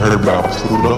[0.00, 0.96] heard about Pluto?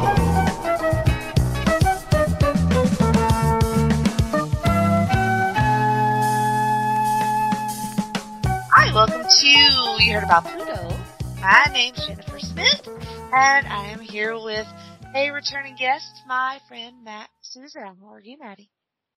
[8.70, 10.96] Hi, welcome to You Heard About Pluto.
[11.40, 12.86] My name's Jennifer Smith,
[13.32, 14.68] and I am here with
[15.16, 17.80] a returning guest, my friend Matt Souza.
[17.80, 18.70] How are you, Matty?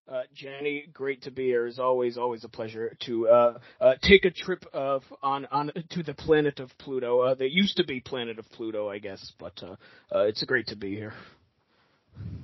[0.07, 1.65] Uh, Jenny, great to be here.
[1.65, 6.03] As always, always a pleasure to uh, uh, take a trip of on on to
[6.03, 7.21] the planet of Pluto.
[7.21, 9.75] Uh, that used to be planet of Pluto, I guess, but uh,
[10.15, 11.13] uh, it's great to be here.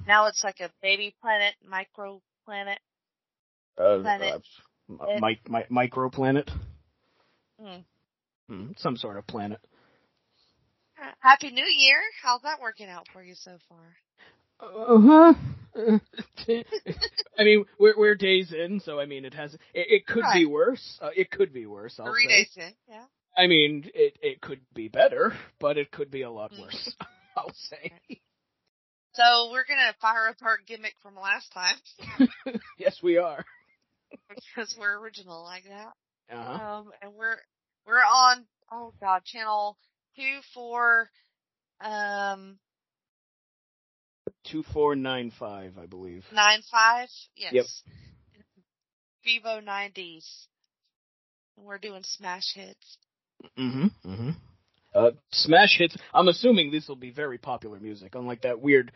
[0.08, 2.80] Now it's like a baby planet, micro planet.
[3.78, 4.42] Uh, Planet.
[5.00, 6.50] uh, m- mi- mi- microplanet,
[7.60, 7.78] Hmm.
[8.50, 9.60] hmm, some sort of planet.
[11.20, 12.00] Happy New Year!
[12.22, 13.96] How's that working out for you so far?
[14.62, 15.34] Uh huh.
[17.40, 20.46] I mean, we're we're days in, so I mean, it has it, it could be
[20.46, 21.00] worse.
[21.02, 22.00] Uh, it could be worse.
[22.00, 22.30] I'll Three say.
[22.30, 23.06] days in, yeah.
[23.38, 26.62] I mean, it it could be better, but it could be a lot Mhm.
[26.62, 26.96] worse.
[27.38, 27.92] I'll say.
[29.14, 31.76] So we're gonna fire up our gimmick from last time
[32.78, 33.44] yes, we are.
[34.46, 35.94] because we're original like that.
[36.36, 36.64] Uh huh.
[36.80, 37.38] Um, and we're
[37.88, 39.78] we're on oh god, channel
[40.18, 41.10] two four
[41.80, 42.58] um
[44.46, 46.26] Two four nine five, I believe.
[46.34, 47.08] nine five.
[47.36, 47.54] Yes.
[47.54, 47.66] Yep.
[49.26, 50.48] Vevo nineties.
[51.58, 52.98] We're doing smash hits.
[53.58, 54.10] Mm-hmm.
[54.10, 54.30] Mm-hmm.
[54.94, 55.96] Uh, smash hits.
[56.14, 58.92] I'm assuming this will be very popular music, unlike that weird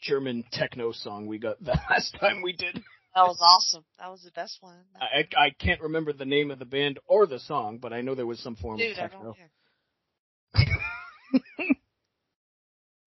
[0.00, 2.74] German techno song we got the last time we did.
[3.14, 3.84] That was awesome.
[3.98, 4.76] That was the best one.
[5.00, 8.14] I I can't remember the name of the band or the song, but I know
[8.14, 9.22] there was some form Dude, of I techno.
[9.24, 9.50] don't care.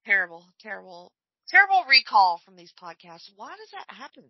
[0.06, 1.12] Terrible, terrible,
[1.52, 3.30] terrible recall from these podcasts.
[3.36, 4.24] Why does that happen?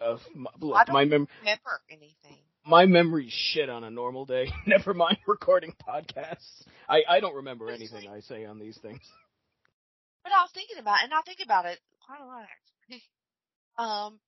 [0.00, 2.38] Uh, my, I look, don't my mem- remember anything.
[2.64, 4.48] my memory's shit on a normal day.
[4.66, 6.64] Never mind recording podcasts.
[6.88, 9.00] I I don't remember anything I say on these things.
[10.24, 13.02] But I was thinking about it, and I think about it quite a lot actually.
[13.78, 14.18] Um,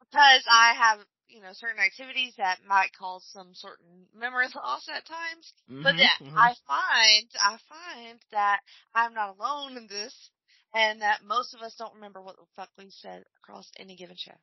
[0.00, 5.06] because I have, you know, certain activities that might cause some certain memory loss at
[5.06, 5.52] times.
[5.82, 6.36] But Mhm, then mhm.
[6.36, 8.60] I find, I find that
[8.94, 10.30] I'm not alone in this,
[10.74, 14.16] and that most of us don't remember what the fuck we said across any given
[14.16, 14.36] show.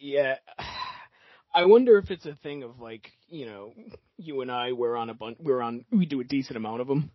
[0.00, 0.36] Yeah.
[1.54, 3.72] I wonder if it's a thing of like, you know,
[4.16, 6.88] you and I we're on a bunch, we're on, we do a decent amount of
[6.88, 7.12] them.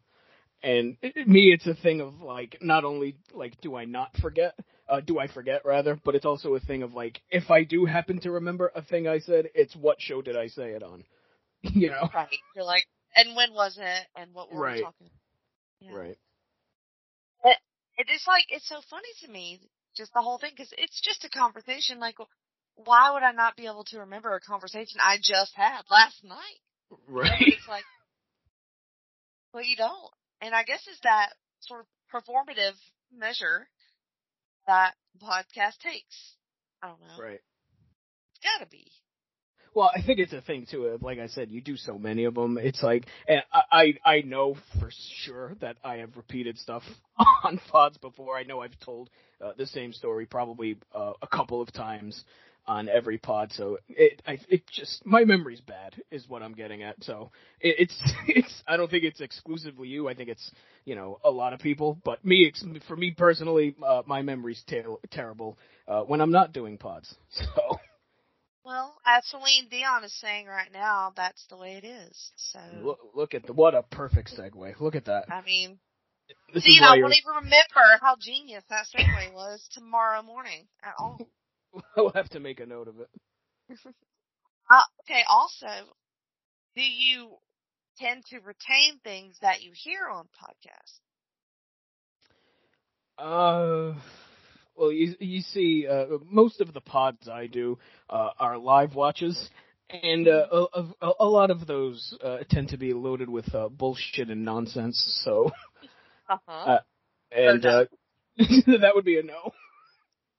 [0.64, 4.16] And it- it- me, it's a thing of like, not only like, do I not
[4.18, 4.56] forget,
[4.90, 7.86] uh, do I forget rather, but it's also a thing of like, if I do
[7.86, 11.04] happen to remember a thing I said, it's what show did I say it on?
[11.64, 12.10] you know?
[12.14, 12.40] Right.
[12.56, 12.86] You're like,
[13.16, 14.78] and when was it, and what were Right.
[14.78, 15.92] we talking about?
[15.92, 15.98] Yeah.
[15.98, 16.18] Right.
[18.00, 19.60] It is like, it's so funny to me,
[19.94, 22.00] just the whole thing, because it's just a conversation.
[22.00, 22.16] Like,
[22.76, 26.62] why would I not be able to remember a conversation I just had last night?
[26.90, 27.42] You know, but Right.
[27.52, 27.84] It's like,
[29.54, 30.14] well, you don't.
[30.40, 32.80] And I guess it's that sort of performative
[33.14, 33.68] measure
[34.70, 36.16] that podcast takes.
[36.82, 37.24] I don't know.
[37.24, 37.42] Right.
[38.32, 38.86] It's gotta be.
[39.74, 40.86] Well, I think it's a thing too.
[40.86, 42.58] of, Like I said, you do so many of them.
[42.62, 44.92] It's like, and I I I know for
[45.24, 46.84] sure that I have repeated stuff
[47.44, 48.38] on pods before.
[48.38, 49.10] I know I've told
[49.44, 52.24] uh, the same story probably uh, a couple of times
[52.66, 53.52] on every pod.
[53.52, 57.04] So it I it just my memory's bad is what I'm getting at.
[57.04, 60.08] So it, it's it's I don't think it's exclusively you.
[60.08, 60.52] I think it's
[60.86, 61.98] you know a lot of people.
[62.04, 62.52] But me
[62.88, 67.16] for me personally, uh, my memory's ter- terrible uh, when I'm not doing pods.
[67.32, 67.80] So.
[68.66, 72.32] Well, as Celine Dion is saying right now, that's the way it is.
[72.36, 74.80] So, Look, look at the what a perfect segue.
[74.80, 75.26] Look at that.
[75.32, 75.80] I mean,
[76.54, 81.20] This see, I won't even remember how genius that segue was tomorrow morning at all.
[81.98, 83.10] I'll have to make a note of it.
[84.72, 85.66] Uh, okay, also,
[86.76, 87.32] do you
[87.98, 91.00] tend to retain things that you hear on podcasts?
[93.18, 93.96] Uh,
[94.76, 97.80] well, you you see, uh, most of the pods I do
[98.10, 99.50] uh, are live watches,
[99.90, 103.70] and uh, a, a, a lot of those uh, tend to be loaded with uh,
[103.70, 105.22] bullshit and nonsense.
[105.26, 105.52] So,
[106.30, 106.72] Uh-huh.
[106.72, 106.80] Uh,
[107.32, 107.86] and uh,
[108.38, 109.52] that would be a no.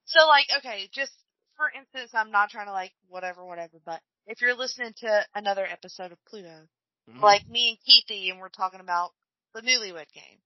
[0.05, 1.13] so, like, okay, just
[1.61, 5.67] for instance, I'm not trying to like whatever, whatever, but if you're listening to another
[5.67, 6.67] episode of Pluto,
[7.11, 7.21] Mhm.
[7.23, 9.13] like me and Keithy, and we're talking about
[9.53, 10.41] the Newlywed Game,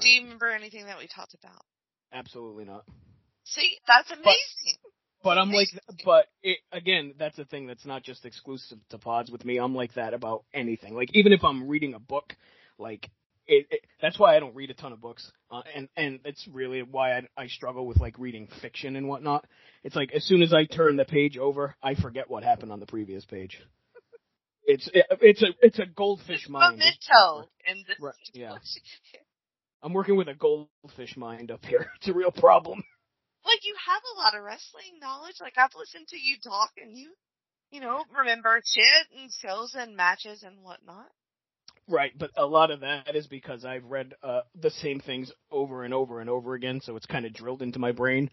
[0.00, 1.64] do you remember anything that we talked about?
[2.12, 2.84] Absolutely not.
[3.44, 4.76] See, that's amazing.
[5.22, 5.68] But I'm like,
[6.04, 9.58] but it, again, that's a thing that's not just exclusive to pods with me.
[9.58, 10.94] I'm like that about anything.
[10.94, 12.36] Like even if I'm reading a book,
[12.76, 13.08] like
[13.46, 16.46] it, it that's why I don't read a ton of books, uh, and and it's
[16.52, 19.46] really why I, I struggle with like reading fiction and whatnot.
[19.84, 22.80] It's like as soon as I turn the page over, I forget what happened on
[22.80, 23.60] the previous page.
[24.64, 26.78] It's it, it's a it's a goldfish mind.
[26.78, 28.54] Memento in this Right, yeah.
[29.82, 31.86] I'm working with a goldfish mind up here.
[31.96, 32.82] It's a real problem.
[33.44, 35.36] Like you have a lot of wrestling knowledge.
[35.40, 37.12] Like I've listened to you talk, and you,
[37.70, 41.06] you know, remember shit and shows and matches and whatnot.
[41.88, 45.84] Right, but a lot of that is because I've read uh, the same things over
[45.84, 48.28] and over and over again, so it's kind of drilled into my brain.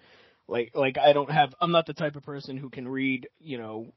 [0.47, 3.59] Like, like I don't have, I'm not the type of person who can read, you
[3.59, 3.94] know,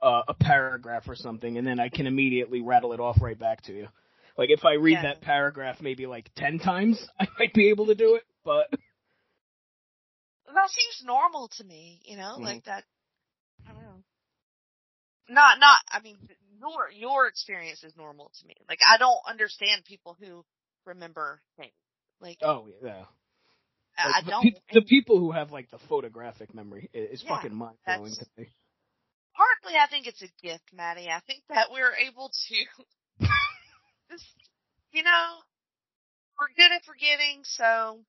[0.00, 3.62] uh, a paragraph or something, and then I can immediately rattle it off right back
[3.62, 3.88] to you.
[4.38, 5.02] Like, if I read Yeah.
[5.02, 8.68] that paragraph maybe like ten times, I might be able to do it, but
[10.46, 12.00] That seems normal to me.
[12.04, 12.42] You know, Mhm.
[12.44, 12.84] like that.
[13.68, 14.02] I don't know.
[15.28, 15.78] Not, not.
[15.90, 16.16] I mean,
[16.60, 18.54] your your experience is normal to me.
[18.68, 20.44] Like I don't understand people who
[20.86, 21.72] remember things.
[22.20, 23.04] Like oh yeah.
[23.98, 24.42] I Like, I don't.
[24.42, 28.26] peop- the people who have like the photographic memory is Yeah, fucking mind blowing to
[28.36, 28.48] me.
[29.36, 31.08] partly I think it's a gift, Matty.
[31.08, 33.26] I think that we're able to
[34.10, 34.24] just
[34.92, 35.36] you know
[36.40, 38.00] we're good at forgetting, so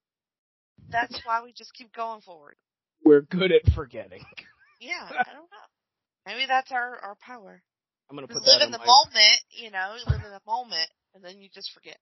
[0.90, 2.56] that's why we just keep going forward.
[3.04, 4.24] We're good at forgetting.
[4.80, 5.68] Yeah, I don't know.
[6.26, 7.62] Maybe that's our our power.
[8.12, 11.24] I'm gonna put live in the my- moment, you know, live in the moment, and
[11.24, 11.98] then you just forget.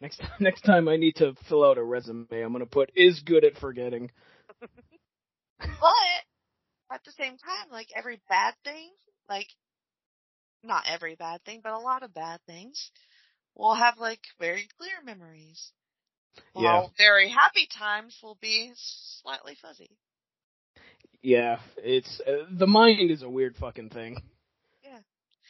[0.00, 3.44] Next next time I need to fill out a resume, I'm gonna put is good
[3.44, 4.10] at forgetting.
[5.58, 8.90] But at the same time, like every bad thing,
[9.28, 9.46] like
[10.62, 12.90] not every bad thing, but a lot of bad things,
[13.54, 15.72] will have like very clear memories.
[16.54, 16.88] Yeah.
[16.98, 19.96] Very happy times will be slightly fuzzy.
[21.22, 24.20] Yeah, it's uh, the mind is a weird fucking thing.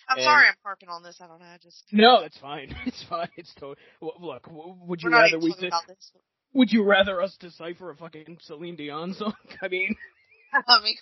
[0.08, 1.20] I'm And- sorry I'm harping on this.
[1.20, 1.46] I don't know.
[1.46, 2.74] I just No, it's fine.
[2.86, 3.28] It's fine.
[3.36, 3.76] It's totally.
[4.00, 6.12] Look, would you rather we talking about this.
[6.54, 9.34] would you rather us decipher a fucking Celine Dion song?
[9.62, 9.96] I mean,
[10.68, 10.96] I mean,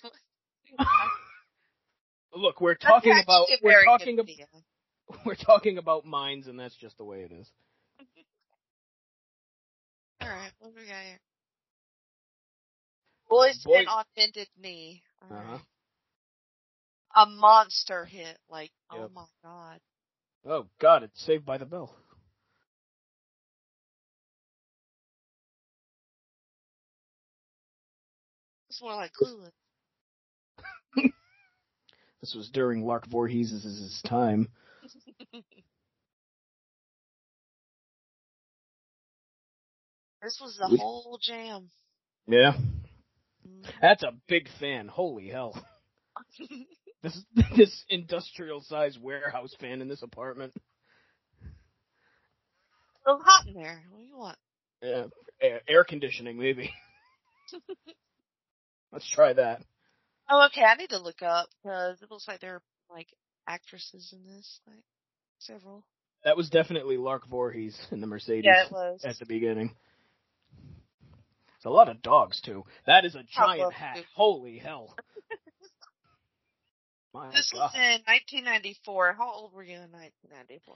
[2.33, 4.45] look, we're talking actually about we're talking ab- idea.
[5.25, 7.49] we're talking about minds, and that's just the way it is.
[10.21, 11.19] All right, what do we got here?
[13.29, 15.03] Boys Boy- Been on bended knee.
[15.21, 15.51] All Uh-huh.
[15.53, 15.61] right.
[17.15, 18.37] A monster hit.
[18.49, 19.79] Like, oh my god.
[20.45, 21.95] Oh God, it's Saved by the Bell.
[28.69, 29.51] It's more like Clueless.
[32.21, 34.47] This was during Lark Voorhees' time.
[40.23, 41.69] this was the We- whole jam.
[42.27, 42.53] Yeah,
[43.47, 43.71] Mm.
[43.79, 44.87] that's a big fan.
[44.87, 45.53] Holy hell.
[47.05, 47.23] This
[47.55, 50.53] this industrial sized warehouse fan in this apartment.
[53.05, 53.83] so hot in there.
[53.91, 54.37] What do you want?
[54.81, 55.05] Yeah,
[55.39, 56.73] air, air conditioning maybe.
[58.91, 59.61] Let's try that.
[60.29, 60.63] Oh, okay.
[60.63, 63.07] I need to look up because it looks like there are like
[63.47, 64.83] actresses in this, like
[65.37, 65.85] several.
[66.23, 69.03] That was definitely Lark Voorhees in the Mercedes Yeah, it was.
[69.05, 69.75] at the beginning.
[71.57, 72.63] It's a lot of dogs too.
[72.87, 73.97] That is a giant hat.
[73.97, 74.05] it.
[74.15, 74.95] Holy hell.
[77.15, 77.71] My This God.
[77.73, 79.13] was in 1994.
[79.17, 80.75] How old were you in 1994?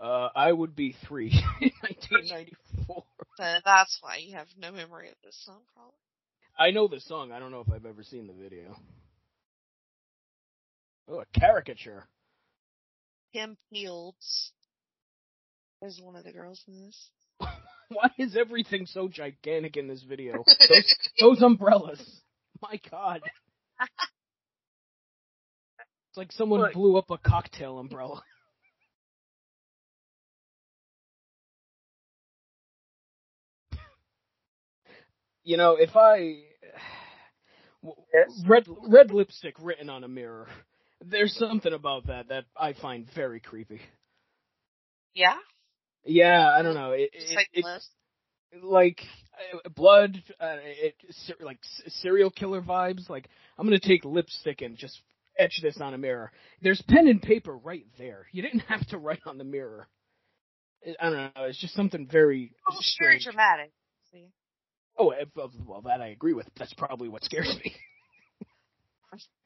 [0.00, 3.04] Uh, I would be three in 1994.
[3.36, 5.94] So that's why you have no memory of this song, probably.
[6.58, 7.30] I know the song.
[7.30, 8.76] I don't know if I've ever seen the video.
[11.08, 12.04] Oh, a caricature.
[13.32, 14.50] Kim Fields
[15.80, 17.08] is one of the girls in this.
[17.88, 20.44] Why is everything so gigantic in this video?
[20.68, 22.02] Those, those umbrellas.
[22.60, 23.20] My God.
[26.12, 26.74] It's like someone Look.
[26.74, 28.22] blew up a cocktail umbrella.
[35.44, 36.42] You know, if I
[38.14, 38.44] Yes.
[38.46, 40.46] red red lipstick written on a mirror,
[41.04, 43.80] there's something about that that I find very creepy.
[45.14, 45.34] Yeah?
[46.04, 46.92] Yeah, I don't know.
[46.92, 47.88] It, Just it, like it- Bliss?
[48.62, 49.00] like
[49.64, 50.94] uh, blood, uh, it,
[51.40, 53.08] like serial killer vibes.
[53.10, 53.28] Like
[53.58, 55.00] I'm gonna take lipstick and just
[55.38, 56.30] etch this on a mirror.
[56.62, 58.26] There's pen and paper right there.
[58.32, 59.88] You didn't have to write on the mirror.
[61.00, 61.44] I don't know.
[61.44, 63.72] It's just something very oh, very dramatic.
[64.10, 64.30] See?
[64.98, 66.48] Oh, eh, well, that I agree with.
[66.58, 67.74] That's probably what scares me.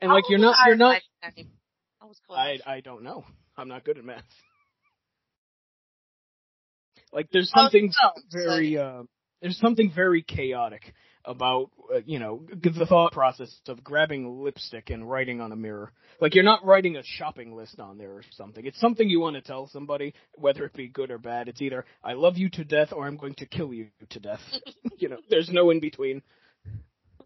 [0.00, 1.00] and like you're not, you're not.
[1.22, 1.32] I
[2.04, 2.38] was close.
[2.38, 3.24] I I don't know.
[3.56, 4.22] I'm not good at math.
[7.12, 9.02] Like there's oh, something oh, no, very uh,
[9.40, 10.92] there's something very chaotic
[11.26, 15.92] about uh, you know the thought process of grabbing lipstick and writing on a mirror.
[16.20, 18.64] Like you're not writing a shopping list on there or something.
[18.64, 21.48] It's something you want to tell somebody, whether it be good or bad.
[21.48, 24.40] It's either I love you to death or I'm going to kill you to death.
[24.98, 26.22] you know, there's no in between.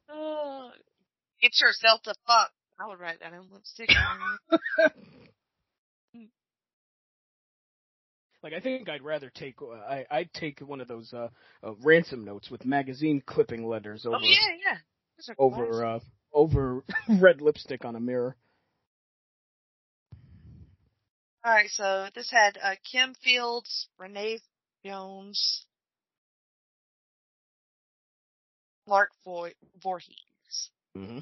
[0.09, 0.71] Uh,
[1.40, 2.50] Get yourself to fuck.
[2.78, 3.90] I would write that in lipstick.
[8.42, 11.28] Like I think I'd rather take uh, I I'd take one of those uh,
[11.62, 14.78] uh ransom notes with magazine clipping letters over oh yeah, yeah.
[15.38, 16.00] Over uh
[16.32, 16.85] over
[17.20, 18.37] red lipstick on a mirror.
[21.44, 24.40] All right, so this had uh, Kim Fields, Renee
[24.85, 25.64] Jones,
[28.87, 29.49] Clark Vo-
[29.82, 30.70] Voorhees.
[30.94, 31.20] hmm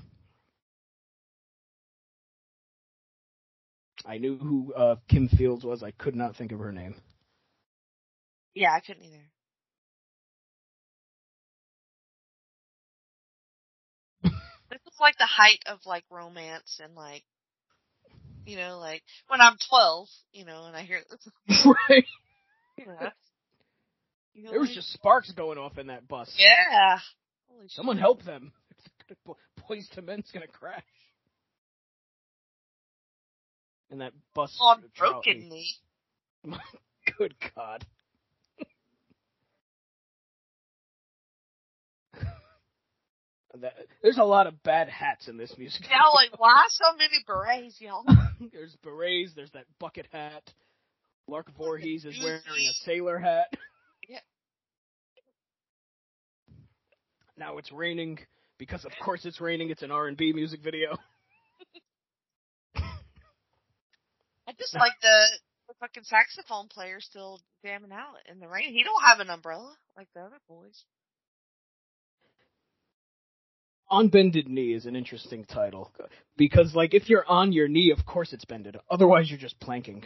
[4.07, 5.83] I knew who uh Kim Fields was.
[5.83, 6.95] I could not think of her name.
[8.59, 9.23] Yeah, I couldn't either.
[14.23, 17.23] this is like the height of like romance and like,
[18.47, 22.05] you know, like when I'm 12, you know, and I hear this, right.
[22.77, 23.09] you know,
[24.35, 26.35] you know, There was like- just sparks going off in that bus.
[26.37, 26.99] yeah.
[27.49, 28.01] Holy Someone shit.
[28.03, 28.53] help them.
[29.71, 30.83] Boyz II Men's gonna crash.
[33.91, 35.13] And that bus oh, on trolley.
[35.25, 35.75] broken knee.
[37.19, 37.87] Good God.
[43.55, 45.87] That, there's a lot of bad hats in this music.
[45.89, 48.05] Yeah, like why so many berets, y'all?
[48.53, 49.33] there's berets.
[49.35, 50.53] There's that bucket hat.
[51.27, 53.49] Lark Voorhees is wearing a sailor hat.
[54.09, 54.21] Yeah.
[57.37, 58.19] Now it's raining
[58.59, 59.71] because, of course, it's raining.
[59.71, 60.97] It's an R&B music video.
[62.77, 65.25] I just like the,
[65.69, 68.73] the fucking saxophone player still jamming out in the rain.
[68.73, 70.85] He don't have an umbrella like the other boys.
[73.91, 75.91] On bended knee is an interesting title
[76.37, 78.77] because, like, if you're on your knee, of course it's bended.
[78.91, 80.05] Otherwise, you're just planking.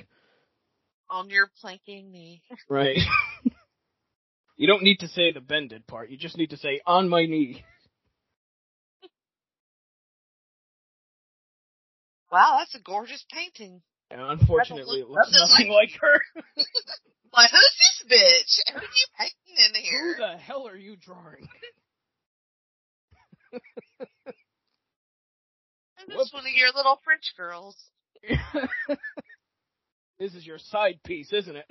[1.10, 2.42] On your planking knee.
[2.68, 2.98] Right.
[4.56, 6.10] you don't need to say the bended part.
[6.10, 7.64] You just need to say on my knee.
[12.30, 13.82] Wow, that's a gorgeous painting.
[14.10, 16.20] And unfortunately, it looks nothing like her.
[17.34, 18.74] Like, who's this bitch?
[18.74, 20.16] Who are you painting in here?
[20.16, 21.48] Who the hell are you drawing?
[26.08, 27.76] This is one of your little French girls.
[30.18, 31.66] this is your side piece, isn't it?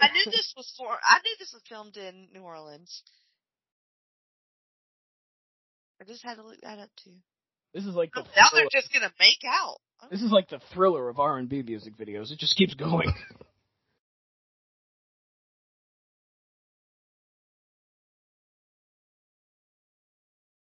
[0.00, 0.88] I knew this was for.
[0.88, 3.02] I knew this was filmed in New Orleans.
[6.00, 7.14] I just had to look that up too.
[7.74, 9.78] This is like the Now thriller, they're just gonna make out.
[10.10, 12.30] this is like the thriller of R and B music videos.
[12.30, 13.12] It just keeps going.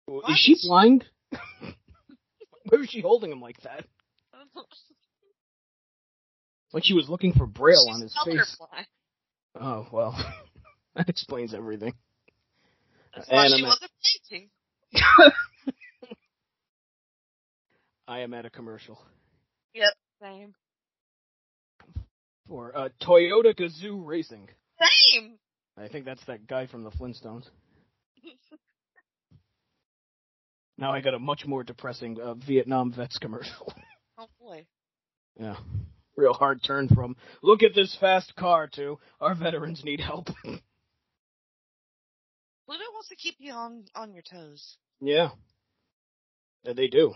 [0.07, 1.05] Is she blind?
[1.31, 3.85] Why was she holding him like that?
[6.73, 8.57] Like she was looking for braille on his She's face.
[8.59, 8.85] colorblind.
[9.57, 10.17] Oh well,
[10.95, 11.93] that explains everything.
[13.15, 13.91] That's why she wasn't
[14.29, 14.49] painting.
[18.09, 18.99] I am at a commercial
[19.73, 20.53] Yep, same.
[22.49, 24.49] for uh, Toyota Gazoo Racing.
[25.13, 25.37] Same.
[25.77, 27.45] I think that's that guy from the Flintstones.
[30.77, 33.73] Now I got a much more depressing uh, Vietnam vets commercial.
[34.17, 34.65] Oh boy.
[35.37, 35.57] yeah,
[36.15, 40.27] real hard turn from look at this fast car to our veterans need help.
[40.43, 40.63] Pluto
[42.93, 44.77] wants to keep you on on your toes.
[45.01, 45.31] yeah,
[46.63, 47.13] Yeah, they do.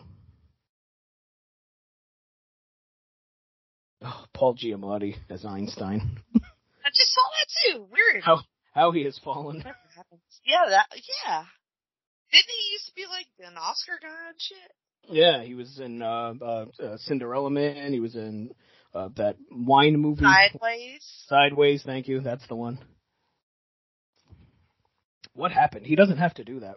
[4.02, 6.20] Oh, Paul Giamatti as Einstein.
[6.36, 7.48] I just saw that
[7.78, 7.88] too.
[7.92, 8.24] Weird.
[8.26, 8.42] How
[8.74, 9.64] how he has fallen.
[10.46, 10.88] Yeah, that.
[11.26, 11.44] Yeah.
[12.32, 14.58] Didn't he used to be like an Oscar guy and shit?
[15.12, 17.92] Yeah, he was in uh, uh, uh, Cinderella Man.
[17.92, 18.52] He was in
[18.94, 20.24] uh, that wine movie.
[20.24, 21.24] Sideways.
[21.28, 22.20] Sideways, thank you.
[22.22, 22.78] That's the one.
[25.34, 25.86] What happened?
[25.86, 26.76] He doesn't have to do that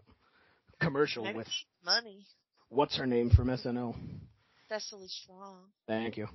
[0.80, 1.48] commercial Maybe with
[1.84, 2.26] money.
[2.68, 3.94] what's her name from SNL.
[4.68, 5.58] Cecily Strong.
[5.86, 6.28] Thank you.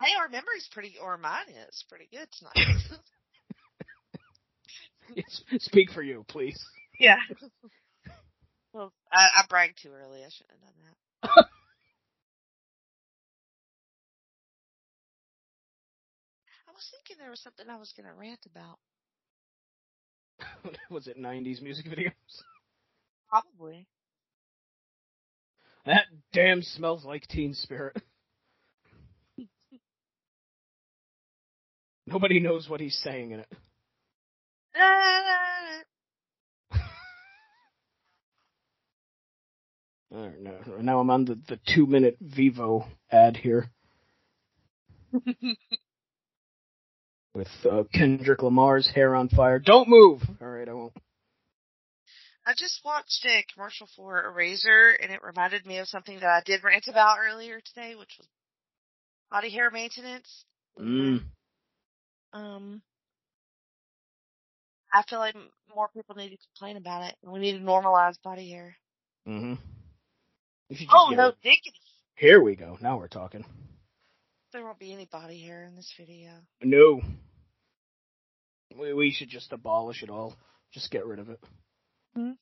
[0.00, 2.76] Hey, our memory's pretty, or mine is pretty good tonight.
[5.58, 6.62] Speak for you, please.
[6.98, 7.18] yeah.
[8.72, 10.20] well, I, I bragged too early.
[10.24, 11.44] I shouldn't have done that.
[16.68, 18.78] I was thinking there was something I was going to rant about.
[20.90, 22.12] was it '90s music videos?
[23.28, 23.86] Probably.
[25.84, 27.96] That damn smells like Teen Spirit.
[32.06, 33.52] Nobody knows what he's saying in it.
[40.14, 43.70] Alright, now, now I'm on the, the two minute Vevo ad here.
[47.34, 49.58] With uh, Kendrick Lamar's hair on fire.
[49.58, 50.22] Don't move!
[50.40, 50.92] Alright, I won't.
[52.46, 56.30] I just watched a commercial for a razor and it reminded me of something that
[56.30, 58.26] I did rant about earlier today, which was
[59.30, 60.44] body hair maintenance.
[60.80, 61.24] Mm.
[62.32, 62.82] Um,
[64.92, 65.34] I feel like
[65.74, 67.14] more people need to complain about it.
[67.22, 68.76] and We need to normalize body hair.
[69.26, 69.54] Mm-hmm.
[70.70, 71.72] You should just Oh no, diggity!
[72.14, 72.78] Here we go.
[72.80, 73.44] Now we're talking.
[74.52, 76.30] There won't be any body hair in this video.
[76.62, 77.02] No.
[78.78, 80.36] We, we should just abolish it all.
[80.72, 81.40] Just get rid of it.
[82.14, 82.32] Hmm.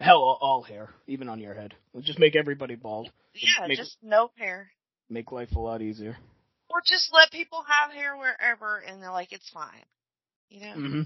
[0.00, 1.74] Hell, all, all hair, even on your head.
[1.92, 3.10] We'll just make everybody bald.
[3.34, 4.70] Yeah, make- just no hair.
[5.08, 6.16] Make life a lot easier.
[6.74, 9.84] Or just let people have hair wherever and they're like, it's fine.
[10.50, 10.74] You know?
[10.74, 11.02] Mm-hmm.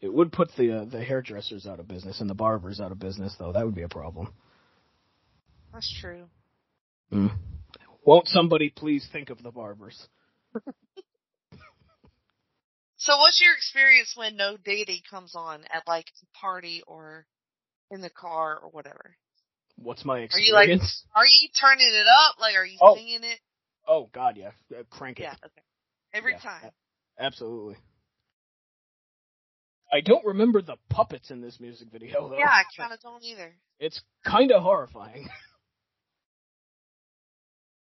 [0.00, 3.00] It would put the uh, the hairdressers out of business and the barbers out of
[3.00, 3.52] business, though.
[3.52, 4.32] That would be a problem.
[5.72, 6.24] That's true.
[7.12, 7.32] Mm.
[8.04, 10.06] Won't somebody please think of the barbers?
[12.98, 17.26] So what's your experience when No Diggity comes on at like a party or
[17.92, 19.16] in the car or whatever?
[19.80, 20.52] What's my experience?
[20.52, 20.80] Are you like-
[21.14, 22.38] Are you turning it up?
[22.40, 22.96] Like, are you Oh.
[22.96, 23.40] singing it?
[23.86, 25.22] oh God, yeah, Uh, crank it.
[25.22, 25.62] Yeah, okay.
[26.12, 26.38] Every Yeah.
[26.40, 26.70] time.
[27.18, 27.76] Absolutely.
[29.90, 32.38] I don't remember the puppets in this music video though.
[32.38, 33.54] Yeah, I kind of don't either.
[33.80, 35.28] It's kind of horrifying.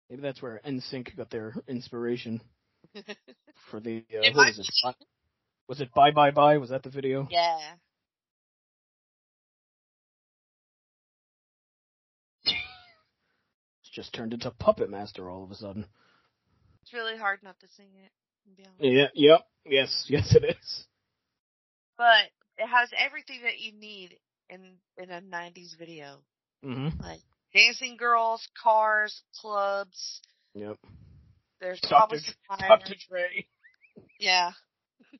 [0.09, 2.41] Maybe that's where NSYNC got their inspiration
[3.69, 4.05] for the.
[4.11, 4.95] Uh, was it?
[5.67, 6.57] Was it Bye Bye Bye?
[6.57, 7.27] Was that the video?
[7.31, 7.75] yeah.
[13.93, 15.85] Just turned into Puppet Master all of a sudden.
[16.81, 18.11] It's really hard not to sing it.
[18.63, 18.87] to.
[18.87, 19.07] Yeah.
[19.13, 19.41] Yep.
[19.65, 20.05] Yes.
[20.09, 20.85] Yes, it is.
[21.97, 22.25] But
[22.57, 24.17] it has everything that you need
[24.49, 24.61] in
[24.97, 26.17] in a 90s video.
[26.65, 27.01] Mm-hmm.
[27.01, 27.21] Like
[27.53, 30.21] dancing girls, cars, clubs.
[30.55, 30.77] Yep.
[31.61, 31.89] There's Dr.
[31.95, 32.67] probably fire.
[32.67, 32.95] Dr.
[33.09, 33.45] Dre.
[34.19, 34.51] Yeah.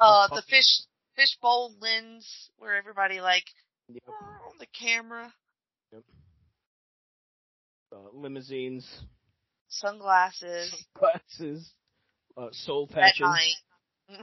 [0.00, 0.80] Uh, the fish
[1.14, 3.44] fish bowl lens where everybody like
[3.88, 4.02] Yep.
[4.08, 5.32] "Oh," on the camera,
[7.92, 8.88] Uh, limousines,
[9.68, 11.70] sunglasses glasses,
[12.36, 13.26] uh, soul patches.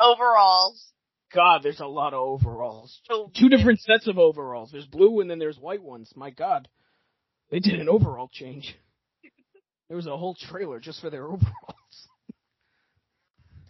[0.00, 0.92] overalls.
[1.32, 3.00] God, there's a lot of overalls.
[3.08, 4.70] So Two different sets of overalls.
[4.72, 6.10] There's blue and then there's white ones.
[6.16, 6.68] My God,
[7.50, 8.76] they did an overall change.
[9.88, 12.08] There was a whole trailer just for their overalls.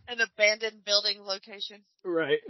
[0.08, 1.82] an abandoned building location.
[2.04, 2.40] Right.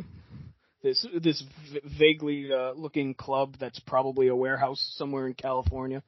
[0.86, 6.00] This this v- vaguely uh, looking club that's probably a warehouse somewhere in California.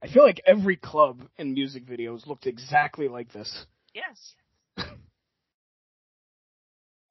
[0.00, 3.66] I feel like every club in music videos looked exactly like this.
[3.92, 4.34] Yes.
[4.76, 4.86] and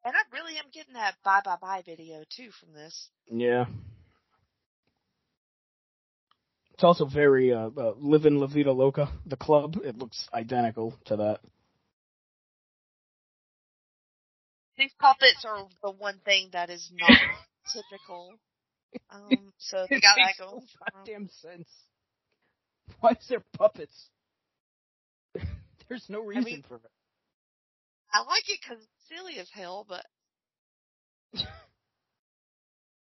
[0.06, 3.10] I really am getting that bye bye bye video too from this.
[3.30, 3.66] Yeah.
[6.76, 9.76] It's also very uh, uh Livin' La Vida Loca, the club.
[9.84, 11.42] It looks identical to that.
[14.78, 17.18] These puppets are the one thing that is not
[17.74, 18.34] typical.
[19.10, 20.52] Um, so they got that going.
[20.52, 20.66] no 'em.
[21.06, 21.70] goddamn sense.
[23.00, 24.10] Why is there puppets?
[25.90, 26.82] There's no reason mean- for it.
[28.14, 30.06] I like it because it's silly as hell, but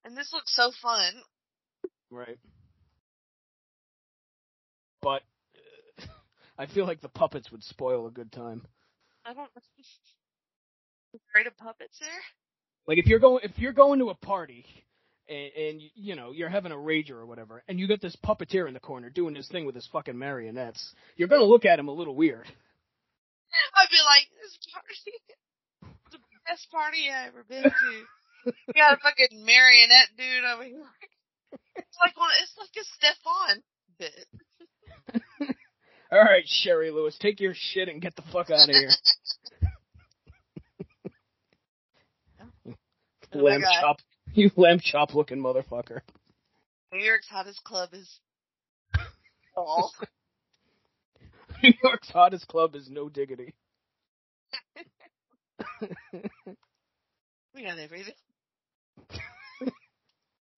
[0.03, 1.13] and this looks so fun.
[2.09, 2.39] Right.
[5.01, 5.21] But
[6.01, 6.05] uh,
[6.57, 8.65] I feel like the puppets would spoil a good time.
[9.23, 9.51] I don't.
[11.29, 12.09] Afraid of puppets there?
[12.87, 14.65] Like if you're going if you're going to a party
[15.27, 18.67] and, and you know you're having a rager or whatever, and you got this puppeteer
[18.67, 21.87] in the corner doing his thing with his fucking marionettes, you're gonna look at him
[21.87, 22.45] a little weird.
[23.75, 28.03] I'd be like, this party, the best party I ever been to.
[28.45, 30.85] We got a fucking marionette dude over here.
[31.75, 32.29] It's like one.
[32.41, 33.61] It's like a Stefon
[33.99, 34.27] bit.
[36.11, 38.89] All right, Shari Lewis, take your shit and get the fuck out of here.
[43.33, 43.97] Oh lamb chop,
[44.33, 46.01] you lamb chop looking motherfucker.
[46.93, 48.19] New York's hottest club is
[49.55, 49.91] ball.
[51.63, 53.53] New York's hottest club is No Diggity.
[57.57, 58.13] We got everything.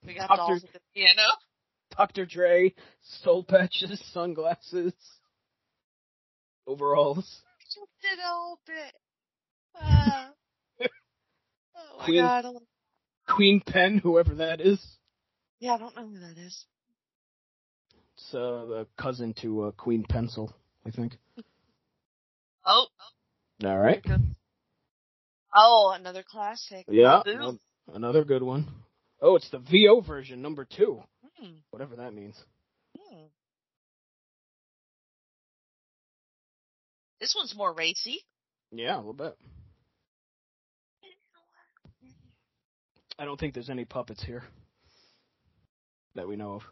[0.05, 0.37] We got Dr.
[0.37, 1.29] dolls at the piano.
[1.95, 2.25] Dr.
[2.25, 2.73] Dre,
[3.23, 4.93] soul patches, sunglasses,
[6.67, 7.41] overalls.
[7.63, 8.93] Just did a whole bit.
[9.81, 10.25] Uh,
[11.99, 12.45] oh Queen- god.
[12.45, 12.63] Love-
[13.27, 14.83] Queen Pen, whoever that is.
[15.59, 16.65] Yeah, I don't know who that is.
[18.15, 18.39] It's uh,
[18.83, 20.53] a cousin to uh, Queen Pencil,
[20.85, 21.17] I think.
[22.65, 22.85] Oh,
[23.63, 24.05] All right.
[25.55, 26.85] oh, another classic.
[26.89, 27.21] Yeah,
[27.91, 28.67] another good one.
[29.21, 31.01] Oh, it's the VO version, number two.
[31.39, 32.35] Hmm, Whatever that means.
[32.95, 33.23] hmm.
[37.19, 38.19] This one's more racy.
[38.71, 39.35] Yeah, a little bit.
[43.19, 44.43] I don't think there's any puppets here
[46.15, 46.63] that we know of.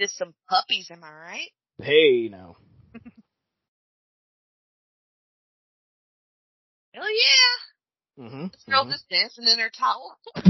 [0.00, 1.50] Just some puppies, am I right?
[1.78, 2.56] Hey, now.
[6.94, 8.24] Hell yeah!
[8.24, 8.46] Mm-hmm.
[8.52, 10.16] This girl just dancing in her towel.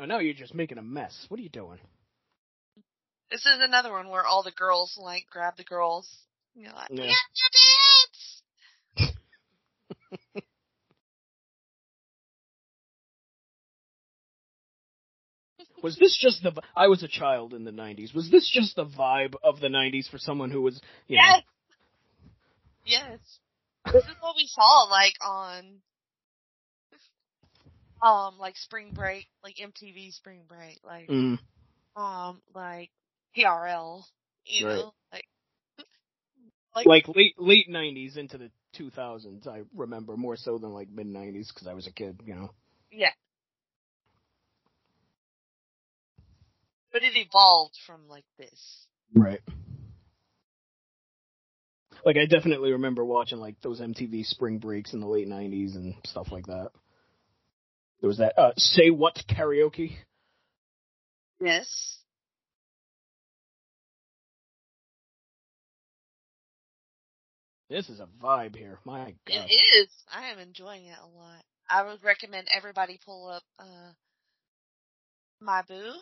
[0.00, 1.26] Oh, now you're just making a mess.
[1.28, 1.78] What are you doing?
[3.30, 6.08] This is another one where all the girls like grab the girls.
[6.54, 7.12] You know, like, Yeah.
[15.82, 16.52] Was this just the?
[16.76, 18.14] I was a child in the '90s.
[18.14, 21.34] Was this just the vibe of the '90s for someone who was, you know?
[21.36, 21.44] Yes.
[22.84, 23.40] Yes.
[23.92, 25.82] This is what we saw like on
[28.02, 31.38] um like spring break, like MTV spring break, like Mm,
[31.96, 32.90] um like
[33.36, 34.04] TRL,
[34.46, 34.66] you Right.
[34.66, 35.24] know, like
[36.74, 39.46] like, like late late '90s into the 2000s.
[39.46, 42.20] I remember more so than like mid '90s because I was a kid.
[42.24, 42.50] You know.
[42.90, 43.12] yeah.
[46.92, 48.86] But it evolved from like this.
[49.14, 49.40] Right.
[52.04, 55.94] Like I definitely remember watching like those MTV spring breaks in the late '90s and
[56.04, 56.70] stuff like that.
[58.00, 59.96] There was that uh, "Say What" karaoke.
[61.40, 61.98] Yes.
[67.68, 68.80] This is a vibe here.
[68.84, 69.46] My God.
[69.48, 69.88] It is.
[70.12, 71.42] I am enjoying it a lot.
[71.68, 73.92] I would recommend everybody pull up uh
[75.40, 75.92] my boo.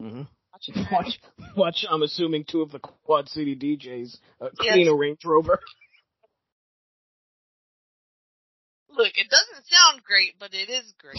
[0.00, 0.70] Hmm Watch.
[0.90, 1.20] Watch,
[1.56, 1.86] watch.
[1.88, 4.72] I'm assuming two of the Quad City DJs uh, Yes.
[4.74, 5.60] clean a Range Rover.
[8.90, 11.16] Look, it doesn't sound great, but it is great.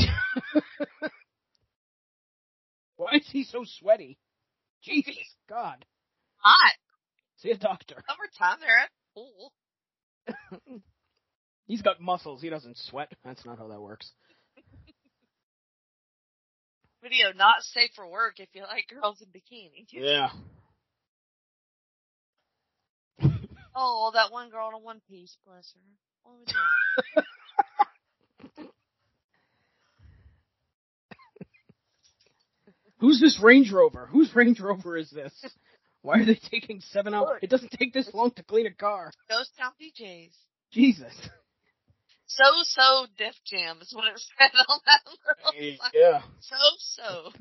[2.97, 4.17] Why is he so sweaty?
[4.83, 5.15] Jesus,
[5.47, 5.85] God.
[6.37, 6.73] Hot.
[7.37, 7.95] See a doctor.
[8.07, 9.51] Summertime, they're at pool.
[11.67, 12.41] He's got muscles.
[12.41, 13.11] He doesn't sweat.
[13.23, 14.11] That's not how that works.
[17.01, 19.87] Video not safe for work if you like girls in bikinis.
[19.91, 20.29] Yeah.
[23.73, 25.79] Oh, well, that one girl in a one piece, bless her.
[26.23, 27.23] What are
[28.57, 28.67] we?
[32.97, 34.07] Who's this Range Rover?
[34.11, 35.33] Whose Range Rover is this?
[36.01, 37.39] Why are they taking seven hours?
[37.41, 39.11] It doesn't take this long to clean a car.
[39.29, 40.33] Ghost Town DJs.
[40.71, 41.13] Jesus.
[42.35, 45.77] So so Def Jam is what it said on that little.
[45.93, 46.21] Yeah.
[46.39, 47.31] So so.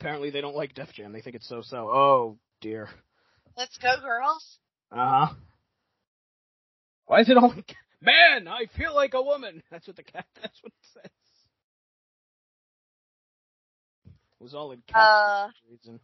[0.00, 1.12] Apparently they don't like Def Jam.
[1.12, 1.88] They think it's so so.
[1.90, 2.88] Oh dear.
[3.56, 4.58] Let's go, girls.
[4.90, 5.34] Uh huh.
[7.06, 7.54] Why is it all?
[8.00, 9.62] Man, I feel like a woman.
[9.70, 10.26] That's what the cat.
[10.40, 11.10] That's what it says.
[14.40, 16.00] It was all in cat Uh, reason.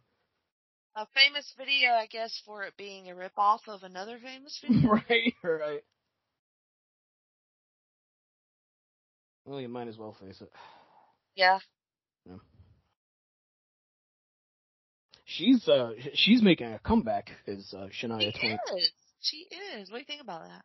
[0.95, 4.89] A famous video, I guess, for it being a rip off of another famous video.
[5.09, 5.83] right, right.
[9.45, 10.51] Well, you might as well face it.
[11.35, 11.59] yeah.
[15.25, 18.57] She's uh she's making a comeback as uh, She Shania Twain.
[18.77, 18.91] is.
[19.21, 19.37] She
[19.77, 19.89] is.
[19.89, 20.63] What do you think about that?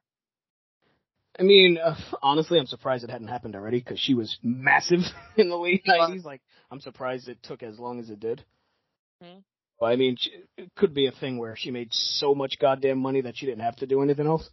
[1.38, 5.00] I mean, uh, honestly, I'm surprised it hadn't happened already because she was massive
[5.36, 6.10] in the late She was.
[6.10, 6.24] '90s.
[6.24, 8.44] Like, I'm surprised it took as long as it did.
[9.22, 9.42] Mhm.
[9.80, 12.98] But I mean, she, it could be a thing where she made so much goddamn
[12.98, 14.48] money that she didn't have to do anything else,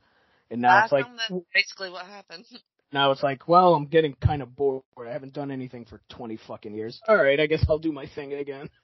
[0.52, 2.46] and now I it's like, that's basically what happened.
[2.96, 4.82] now it's like, well, I'm getting kind of bored.
[4.98, 7.00] I haven't done anything for 20 fucking years.
[7.08, 8.70] All right, I guess I'll do my thing again.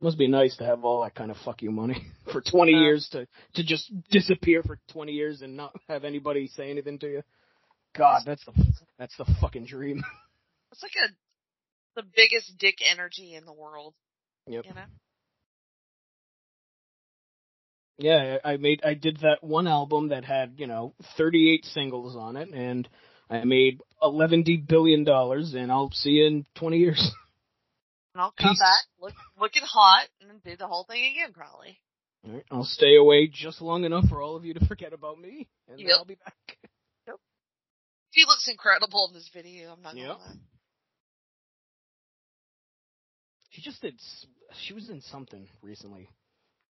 [0.00, 2.78] Must be nice to have all that kind of fuck you money for 20 Uh.
[2.80, 7.08] years to to just disappear for 20 years and not have anybody say anything to
[7.08, 7.22] you.
[7.96, 8.52] God, that's the
[8.98, 10.02] that's the fucking dream.
[10.70, 11.08] It's like a
[11.96, 13.94] the biggest dick energy in the world.
[14.46, 14.66] Yep.
[14.66, 14.84] You know?
[17.98, 22.36] Yeah, I made I did that one album that had, you know, 38 singles on
[22.36, 22.88] it and
[23.28, 27.10] I made 11 billion dollars and I'll see you in 20 years.
[28.14, 28.58] And I'll come Peace.
[28.58, 31.78] back, look looking hot, and then do the whole thing again, probably.
[32.26, 35.20] All right, I'll stay away just long enough for all of you to forget about
[35.20, 36.58] me and then I'll be back.
[38.10, 39.72] She looks incredible in this video.
[39.72, 40.34] I'm not gonna lie.
[43.50, 43.94] She just did.
[44.62, 46.08] She was in something recently.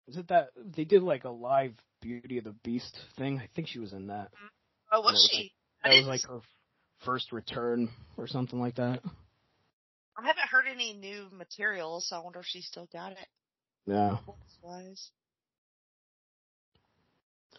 [0.07, 3.38] Was it that they did like a live Beauty of the Beast thing?
[3.38, 4.31] I think she was in that.
[4.92, 5.53] Oh, was was she?
[5.83, 6.40] I That was like her
[7.05, 9.01] first return or something like that.
[10.16, 13.29] I haven't heard any new material, so I wonder if she still got it.
[13.87, 14.16] Yeah.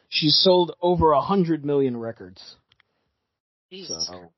[0.10, 2.56] She's sold over a hundred million records.
[3.72, 4.08] Jesus.
[4.08, 4.32] So-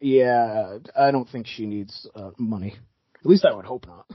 [0.00, 2.76] Yeah, I don't think she needs uh, money.
[3.20, 4.06] At least I would hope not.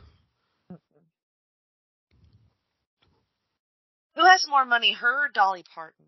[4.21, 6.05] Who has more money, her or Dolly Parton?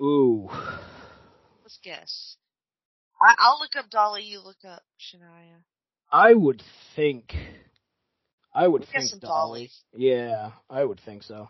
[0.00, 0.48] Ooh.
[1.64, 2.36] Let's guess.
[3.20, 4.22] I, I'll look up Dolly.
[4.22, 5.64] You look up Shania.
[6.12, 6.62] I would
[6.94, 7.34] think.
[8.54, 9.68] I would think guessing Dolly.
[9.96, 11.48] Yeah, I would think so.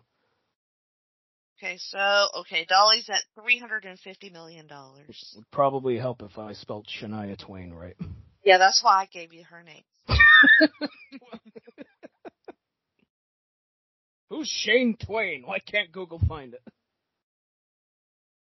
[1.58, 5.34] Okay, so okay, Dolly's at three hundred and fifty million dollars.
[5.36, 7.96] Would probably help if I spelled Shania Twain right.
[8.42, 9.84] Yeah, that's why I gave you her name.
[14.34, 15.44] Who's Shane Twain?
[15.46, 16.62] Why can't Google find it?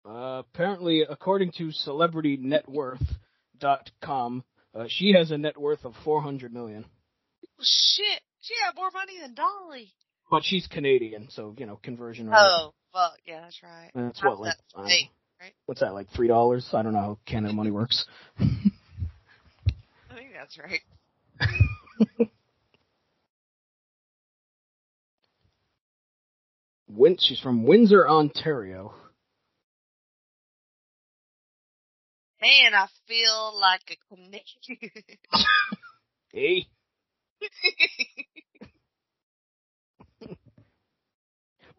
[0.09, 6.85] Uh, apparently, according to CelebrityNetWorth.com, uh, she has a net worth of 400 million.
[7.59, 9.93] Well, shit, she had more money than Dolly.
[10.31, 12.39] But she's Canadian, so you know conversion rate.
[12.39, 13.91] Oh, well, yeah, that's right.
[13.93, 15.09] That's Half what like that- I don't hey, know.
[15.41, 15.53] right?
[15.67, 16.69] what's that like three dollars?
[16.73, 18.07] I don't know how Canada money works.
[18.39, 18.45] I
[20.15, 20.83] think that's right.
[26.97, 28.95] Win- she's from Windsor, Ontario.
[32.41, 34.45] Man, I feel like a Canadian.
[36.33, 36.69] Hey,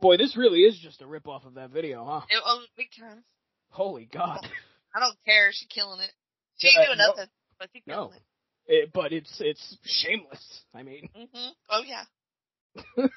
[0.02, 2.20] boy, this really is just a rip off of that video, huh?
[2.30, 3.24] It was big time.
[3.70, 4.46] Holy God!
[4.94, 5.52] I don't care.
[5.54, 6.12] She's killing it.
[6.58, 7.08] She ain't doing no.
[7.08, 8.08] nothing, but she's No.
[8.08, 8.20] killing
[8.68, 10.64] It, but it's it's shameless.
[10.76, 11.30] I mean, it.
[11.34, 12.04] hmm Oh yeah.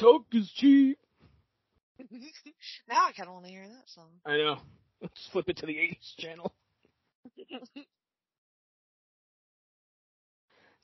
[0.00, 0.98] talk is cheap.
[2.88, 4.10] now I kind of want to hear that song.
[4.26, 4.58] I know.
[5.00, 6.52] Let's flip it to the '80s channel.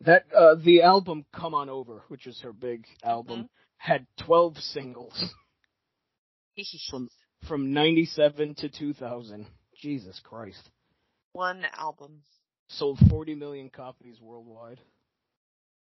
[0.02, 3.48] That uh, the album "Come On Over," which is her big album,
[3.78, 5.34] had 12 singles
[6.90, 7.08] from
[7.48, 9.46] from '97 to 2000.
[9.80, 10.70] Jesus Christ!
[11.32, 12.22] One album.
[12.68, 14.80] Sold 40 million copies worldwide.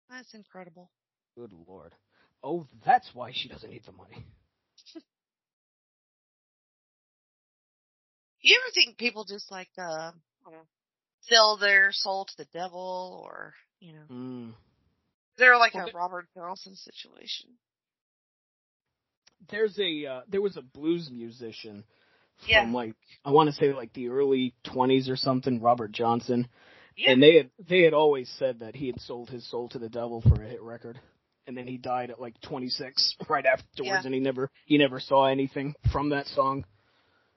[0.09, 0.91] That's incredible.
[1.37, 1.95] Good lord!
[2.43, 4.27] Oh, that's why she doesn't need the money.
[8.41, 10.13] You ever think people just like uh
[11.23, 14.55] sell their soul to the devil, or you know, Mm.
[15.37, 17.51] they're like Well, a Robert Johnson situation?
[19.51, 21.85] There's a uh, there was a blues musician
[22.39, 22.73] from Yeah.
[22.73, 26.49] like I want to say like the early 20s or something, Robert Johnson.
[26.97, 27.13] Yeah.
[27.13, 29.89] And they had they had always said that he had sold his soul to the
[29.89, 30.99] devil for a hit record,
[31.49, 34.01] and then he died at like 26 right afterwards, Yeah.
[34.05, 36.65] and he never he never saw anything from that song.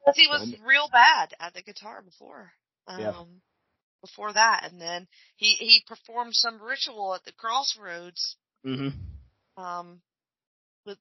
[0.05, 2.51] Because he was real bad at the guitar before.
[2.87, 3.23] Um, Yeah.
[4.01, 9.63] Before that, and then he he performed some ritual at the crossroads, Mm-hmm.
[9.63, 10.01] um,
[10.87, 10.97] with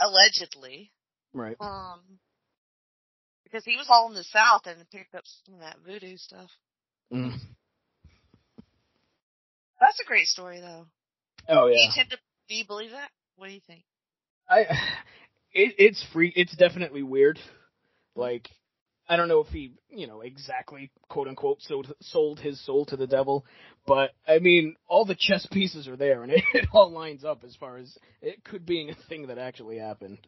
[0.00, 0.92] allegedly,
[1.34, 1.56] Right.
[1.60, 2.00] um,
[3.42, 6.50] because he was all in the South and picked up some of that voodoo stuff.
[7.12, 7.32] Mm.
[9.80, 10.86] That's a great story, though.
[11.48, 11.86] Oh Do yeah.
[11.86, 13.10] you tend to do you believe that?
[13.36, 13.84] What do you think?
[14.48, 14.60] I
[15.52, 16.32] it, it's free.
[16.34, 17.38] It's definitely weird.
[18.14, 18.48] Like
[19.08, 22.96] I don't know if he, you know, exactly quote unquote sold sold his soul to
[22.96, 23.44] the devil,
[23.86, 27.42] but I mean, all the chess pieces are there, and it, it all lines up
[27.44, 30.18] as far as it could being a thing that actually happened.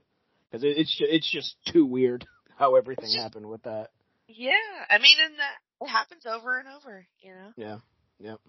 [0.51, 3.89] Because it, it's it's just too weird how everything happened with that.
[4.29, 4.53] Yeah,
[4.89, 7.53] I mean, and that it happens over and over, you know.
[7.57, 7.79] Yeah.
[8.21, 8.41] Yep.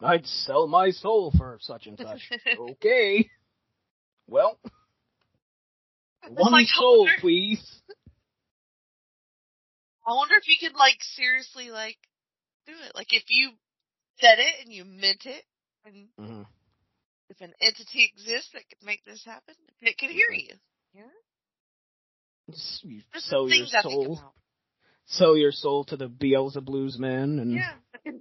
[0.00, 2.30] I'd sell my soul for such and such.
[2.58, 3.30] okay.
[4.26, 4.58] Well,
[6.28, 7.82] one soul, wonder- please.
[10.06, 11.96] I wonder if you could like seriously like
[12.66, 12.94] do it.
[12.94, 13.50] Like if you
[14.20, 15.42] said it and you meant it,
[15.84, 16.42] and hmm
[17.28, 20.54] if an entity exists that could make this happen, it could hear you.
[20.94, 21.02] Yeah.
[22.84, 24.20] You There's sell your things I think soul,
[25.06, 27.72] sell your soul to the Beelzebub's man, and Yeah.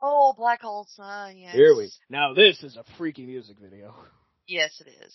[0.00, 1.36] oh, Black Hole Sun.
[1.36, 1.54] Yes.
[1.54, 1.90] here we.
[2.08, 3.94] Now this is a freaky music video.
[4.46, 5.14] Yes, it is.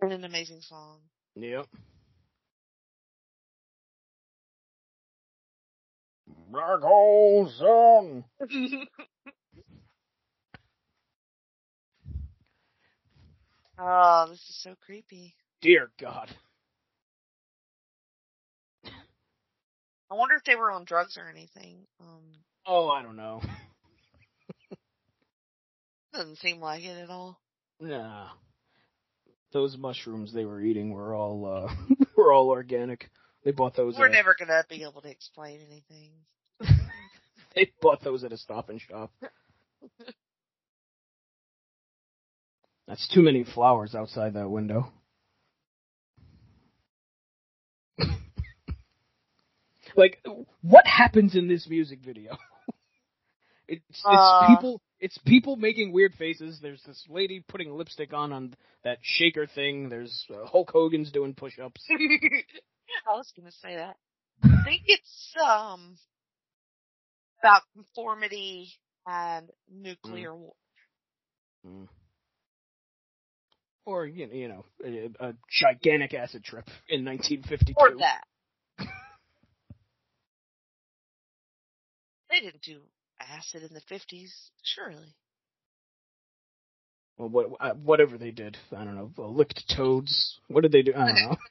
[0.00, 0.98] And an amazing song.
[1.36, 1.66] Yep.
[6.50, 8.24] Black hole sun.
[13.78, 15.36] oh, this is so creepy.
[15.60, 16.28] dear God.
[18.84, 21.86] I wonder if they were on drugs or anything.
[22.00, 22.24] Um,
[22.72, 23.42] Oh, I don't know.
[26.14, 27.40] doesn't seem like it at all.
[27.80, 28.28] Nah.
[29.52, 31.74] Those mushrooms they were eating were all uh
[32.16, 33.10] were all organic.
[33.44, 36.12] They bought those We're at never gonna be able to explain anything.
[37.56, 39.10] they bought those at a stop and shop.
[42.86, 44.92] That's too many flowers outside that window.
[49.96, 50.24] like
[50.62, 52.38] what happens in this music video?
[53.70, 54.48] It's it's Uh.
[54.48, 56.58] people it's people making weird faces.
[56.60, 59.88] There's this lady putting lipstick on on that shaker thing.
[59.88, 61.86] There's uh, Hulk Hogan's doing push-ups.
[61.90, 63.96] I was gonna say that.
[64.42, 65.96] I think it's um
[67.40, 68.72] about conformity
[69.06, 70.54] and nuclear war.
[71.64, 71.86] Mm.
[73.86, 77.74] Or you know, you know a, a gigantic acid trip in 1952.
[77.76, 78.24] Or that.
[82.30, 82.80] they didn't do
[83.20, 85.14] acid in the fifties, surely.
[87.18, 89.10] Well, what, uh, whatever they did, I don't know.
[89.18, 90.38] uh, Licked toads.
[90.48, 90.92] What did they do?
[90.94, 91.36] I don't know.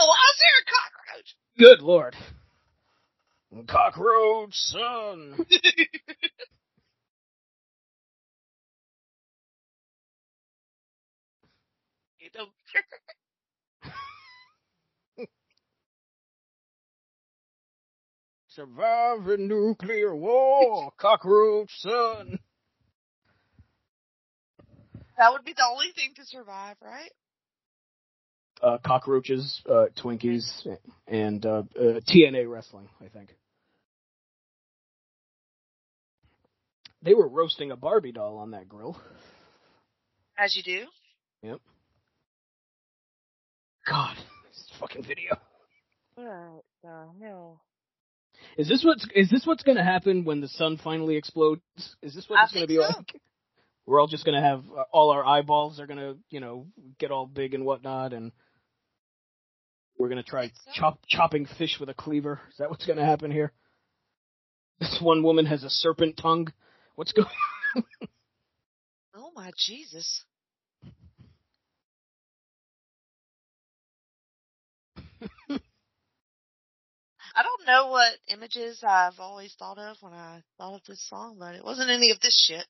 [0.00, 1.36] Oh, how's there a cockroach?
[1.58, 2.14] Good lord.
[3.66, 5.46] Cockroach son.
[18.58, 22.40] Survive a nuclear war, cockroach son.
[25.16, 27.12] that would be the only thing to survive, right?
[28.60, 30.66] Uh, cockroaches, uh, Twinkies,
[31.06, 32.88] and uh, uh, TNA wrestling.
[33.00, 33.36] I think
[37.00, 39.00] they were roasting a Barbie doll on that grill.
[40.36, 40.86] As you do.
[41.44, 41.60] Yep.
[43.88, 44.16] God,
[44.48, 45.38] this fucking video.
[46.16, 47.60] What the hell?
[48.56, 51.62] Is this what's is this what's gonna happen when the sun finally explodes?
[52.02, 52.82] Is this what I it's gonna be so.
[52.82, 53.20] like?
[53.86, 56.66] We're all just gonna have uh, all our eyeballs are gonna you know
[56.98, 58.32] get all big and whatnot, and
[59.98, 60.70] we're gonna try so.
[60.74, 62.40] chop chopping fish with a cleaver.
[62.50, 63.52] Is that what's gonna happen here?
[64.80, 66.52] This one woman has a serpent tongue.
[66.94, 67.26] What's going?
[69.20, 70.24] Oh my Jesus.
[77.38, 81.36] I don't know what images I've always thought of when I thought of this song,
[81.38, 82.66] but it wasn't any of this shit.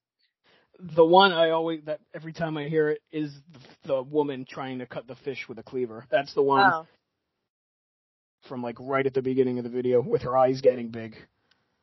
[0.94, 4.80] The one I always that every time I hear it is the, the woman trying
[4.80, 6.04] to cut the fish with a cleaver.
[6.10, 6.86] That's the one Oh.
[8.46, 11.16] from like right at the beginning of the video with her eyes getting big.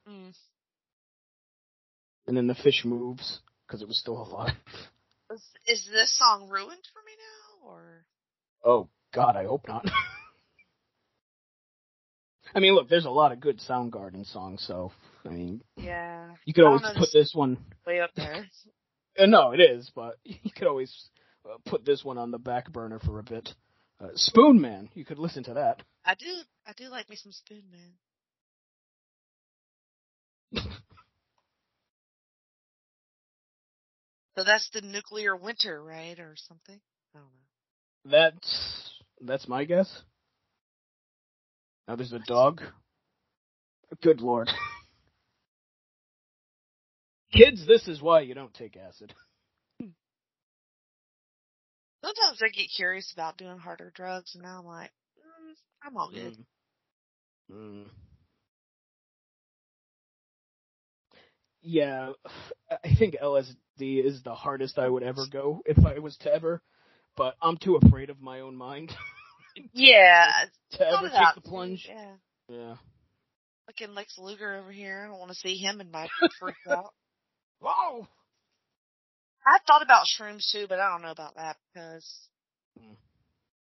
[0.08, 0.36] Mm.
[2.28, 4.54] and then the fish moves because it was still alive.
[5.32, 8.06] Is, is this song ruined for me now, or?
[8.63, 9.86] Oh God, I hope not.
[12.54, 14.92] I mean, look, there's a lot of good Soundgarden songs, so
[15.26, 16.34] I mean, Yeah.
[16.46, 17.58] you could always put this- one.
[17.86, 18.46] Way up there.
[19.18, 21.10] Uh, no, it is, but you could always
[21.50, 23.48] uh, put this one on the back burner for a bit.
[23.98, 25.82] Uh, Spoonman, you could listen to that.
[26.04, 26.26] I do,
[26.68, 27.64] I do like me some Spoon
[30.52, 30.64] Man.
[34.38, 36.80] So that's the nuclear winter, right, or something?
[37.16, 38.12] I don't know.
[38.12, 40.02] That's that's my guess.
[41.88, 42.62] Now there's a dog.
[44.02, 44.50] Good lord.
[47.34, 49.13] Kids, this is why you don't take acid.
[52.04, 56.12] Sometimes I get curious about doing harder drugs, and now I'm like, mm, I'm all
[56.12, 56.38] good.
[57.52, 57.56] Mm.
[57.56, 57.86] Mm.
[61.62, 62.12] Yeah,
[62.69, 66.62] I think LSD is the hardest I would ever go if I was to ever,
[67.17, 68.93] but I'm too afraid of my own mind
[69.74, 70.26] Yeah,
[70.72, 71.88] to ever take the plunge.
[71.89, 72.15] Yeah,
[72.50, 72.76] Yeah.
[73.68, 75.03] looking Lex Luger over here.
[75.06, 76.08] I don't want to see him in my
[76.39, 76.93] freak out.
[77.60, 78.08] Whoa.
[79.47, 82.30] I thought about shrooms too, but I don't know about that because
[82.80, 82.95] Mm.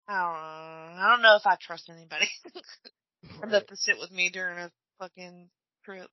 [0.08, 0.32] I don't
[0.96, 1.02] know.
[1.02, 2.28] I don't know if I trust anybody
[3.42, 5.50] enough to sit with me during a fucking
[5.84, 6.08] trip.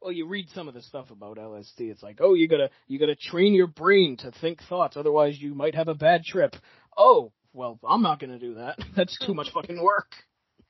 [0.00, 1.90] Well, you read some of the stuff about LSD.
[1.90, 5.54] It's like, oh, you gotta you gotta train your brain to think thoughts, otherwise you
[5.54, 6.54] might have a bad trip.
[6.96, 8.78] Oh, well, I'm not gonna do that.
[8.96, 10.12] That's too much fucking work.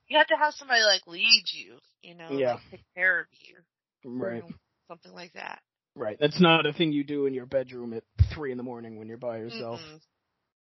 [0.08, 2.54] You have to have somebody like lead you, you know, Yeah.
[2.54, 3.56] like take care of you,
[4.04, 4.42] Right.
[4.42, 4.48] or
[4.88, 5.60] something like that.
[5.96, 6.16] Right.
[6.20, 9.08] That's not a thing you do in your bedroom at three in the morning when
[9.08, 9.80] you're by yourself.
[9.80, 10.00] Mm-mm.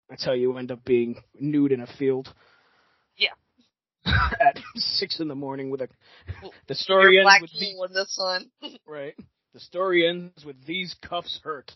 [0.09, 2.33] That's how you end up being nude in a field.
[3.15, 3.29] Yeah.
[4.05, 5.87] at six in the morning with a.
[6.41, 8.49] Well, The story ends black with the, in the sun.
[8.87, 9.15] right.
[9.53, 11.71] The story ends with these cuffs hurt.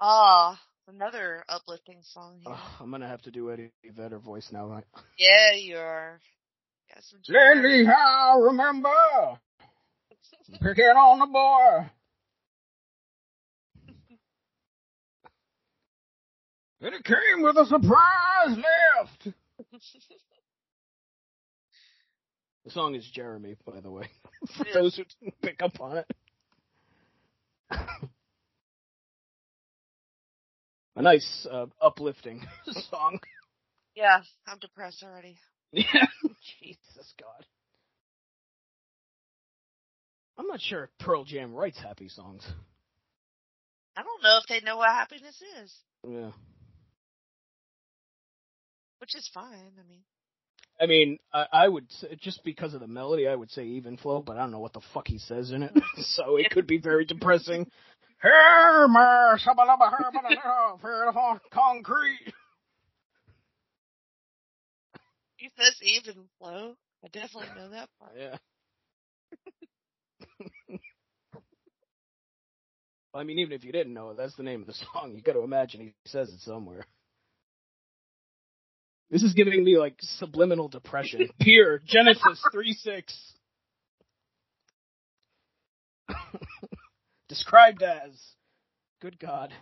[0.00, 0.58] Ah,
[0.92, 2.52] Another uplifting song here.
[2.52, 4.66] Ugh, I'm gonna have to do Eddie Vedder voice now.
[4.66, 4.84] Right?
[5.18, 6.20] Yeah, you are.
[6.92, 8.88] Got some Lately, I remember
[10.60, 11.90] picking on the boy.
[16.82, 19.36] And it came with a surprise lift.
[22.64, 24.08] The song is Jeremy, by the way,
[24.56, 24.72] for Yeah.
[24.74, 26.06] those who didn't pick up on it.
[31.00, 32.42] A nice, uh, uplifting
[32.90, 33.18] song.
[33.96, 35.38] Yeah, I'm depressed already.
[35.72, 35.84] Yeah.
[36.60, 37.46] Jesus God.
[40.36, 42.44] I'm not sure if Pearl Jam writes happy songs.
[43.96, 45.72] I don't know if they know what happiness is,
[46.08, 46.32] Yeah.
[48.98, 49.72] which is fine.
[49.78, 50.02] I mean,
[50.80, 53.96] I mean, I, I would say, just because of the melody, I would say even
[53.96, 56.66] flow, but I don't know what the fuck he says in it, so it could
[56.66, 57.70] be very depressing.
[58.22, 62.32] Here, my shabba-lubba, concrete.
[65.36, 66.74] he says even flow.
[67.02, 68.12] I definitely know that part.
[68.18, 68.36] Yeah.
[73.14, 75.14] I mean, even if you didn't know it, that's the name of the song.
[75.16, 76.84] You got to imagine he says it somewhere.
[79.10, 81.28] This is giving me like subliminal depression.
[81.40, 83.32] Pure Genesis three six.
[87.30, 88.20] Described as,
[89.00, 89.54] good God.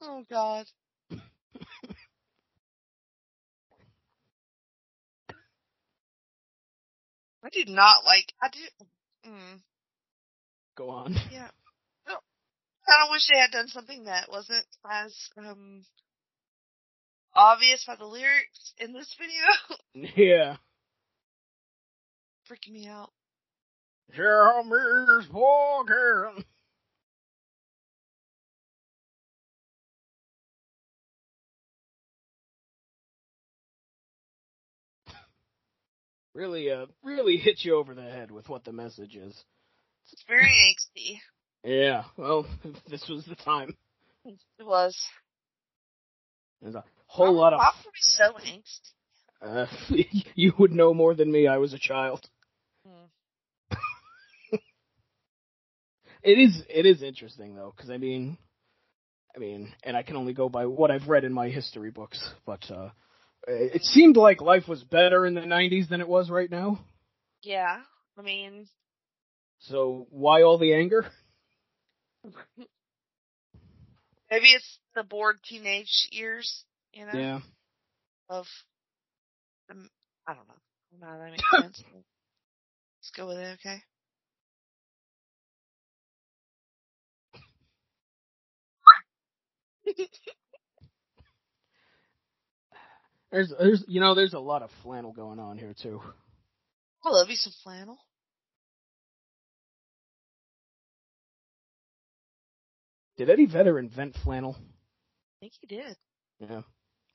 [0.00, 0.66] Oh God.
[7.44, 8.32] I did not like.
[8.40, 8.60] I do.
[9.28, 9.60] Mm,
[10.76, 11.16] Go on.
[11.32, 11.48] yeah.
[12.06, 12.12] I
[12.86, 15.84] kind of wish they had done something that wasn't as um
[17.34, 19.76] obvious by the lyrics in this video.
[20.16, 20.58] Yeah.
[22.48, 23.10] Freaking me out.
[24.14, 26.44] Jeremy's walking.
[36.34, 39.34] Really, uh, really hit you over the head with what the message is.
[40.12, 41.18] It's very angsty.
[41.64, 42.46] Yeah, well,
[42.88, 43.76] this was the time.
[44.24, 44.96] It was.
[46.62, 47.58] There's a whole lot of.
[47.58, 48.92] Why were we so angsty?
[49.42, 49.66] Uh,
[50.34, 51.48] you would know more than me.
[51.48, 52.28] I was a child.
[52.86, 53.06] Hmm.
[56.22, 56.62] It is.
[56.68, 58.38] It is interesting though, because I mean,
[59.34, 62.18] I mean, and I can only go by what I've read in my history books.
[62.46, 62.90] But uh,
[63.46, 66.80] it seemed like life was better in the '90s than it was right now.
[67.42, 67.78] Yeah.
[68.18, 68.66] I mean,
[69.60, 71.06] So why all the anger?
[74.30, 77.40] maybe it's the bored teenage years, you know, Yeah.
[78.28, 78.46] of,
[79.70, 79.88] um,
[80.26, 80.54] I don't know.
[81.00, 81.82] No, that makes sense.
[81.92, 83.82] Let's go with it, okay?
[93.30, 96.00] There's, there's, you know, there's a lot of flannel going on here too.
[97.04, 97.98] I love you some flannel.
[103.18, 104.56] Did Eddie Vedder invent flannel?
[104.58, 105.94] I think he did.
[106.38, 106.62] Yeah.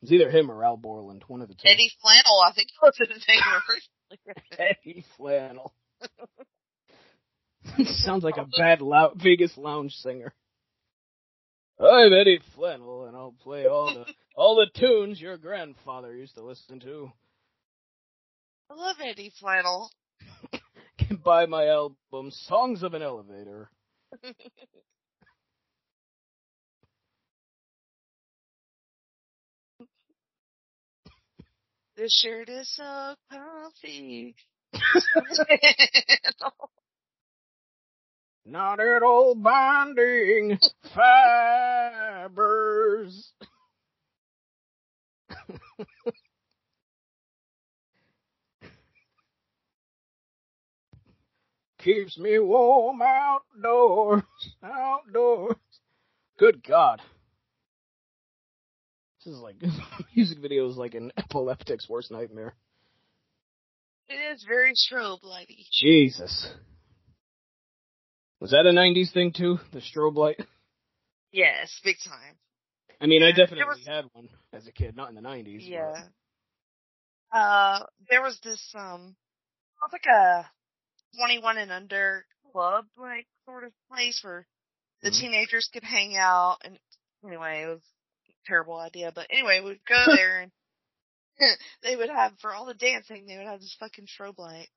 [0.04, 1.68] It's either him or Al Borland, one of the two.
[1.68, 4.76] Eddie Flannel, I think was his name originally.
[4.86, 5.74] Eddie Flannel.
[8.04, 8.82] Sounds like a bad
[9.16, 10.34] Vegas lounge singer.
[11.80, 14.06] I'm Eddie Flannel, and I'll play all the
[14.36, 17.12] all the tunes your grandfather used to listen to.
[18.70, 19.92] I love Eddie Flannel.
[20.98, 23.70] Can buy my album, Songs of an Elevator.
[31.96, 34.36] This shirt is so comfy.
[38.46, 40.60] Not at all binding
[40.94, 42.34] fibers.
[51.80, 54.24] Keeps me warm outdoors,
[54.64, 55.56] outdoors.
[56.38, 57.02] Good God.
[59.24, 59.56] This is like,
[60.16, 62.56] music video is like an epileptic's worst nightmare.
[64.08, 65.66] it is very strobe lighty.
[65.72, 66.54] Jesus.
[68.44, 69.58] Was that a 90s thing too?
[69.72, 70.38] The strobe light?
[71.32, 72.36] Yes, big time.
[73.02, 75.22] I mean, I Yeah, there definitely was- had one as a kid, not in the
[75.22, 75.62] 90s.
[75.64, 76.08] but- Yeah.
[77.32, 79.16] Uh, there was this, um,
[79.78, 80.46] it was like a
[81.18, 84.46] 21 and under club, like, sort of place where
[85.02, 85.20] the Mhm.
[85.22, 86.60] teenagers could hang out.
[86.66, 86.78] And
[87.26, 87.82] anyway, it was
[88.30, 89.12] a terrible idea.
[89.12, 89.96] But anyway, we'd go
[90.28, 90.52] there and
[91.82, 94.70] they would have, for all the dancing, they would have this fucking strobe light.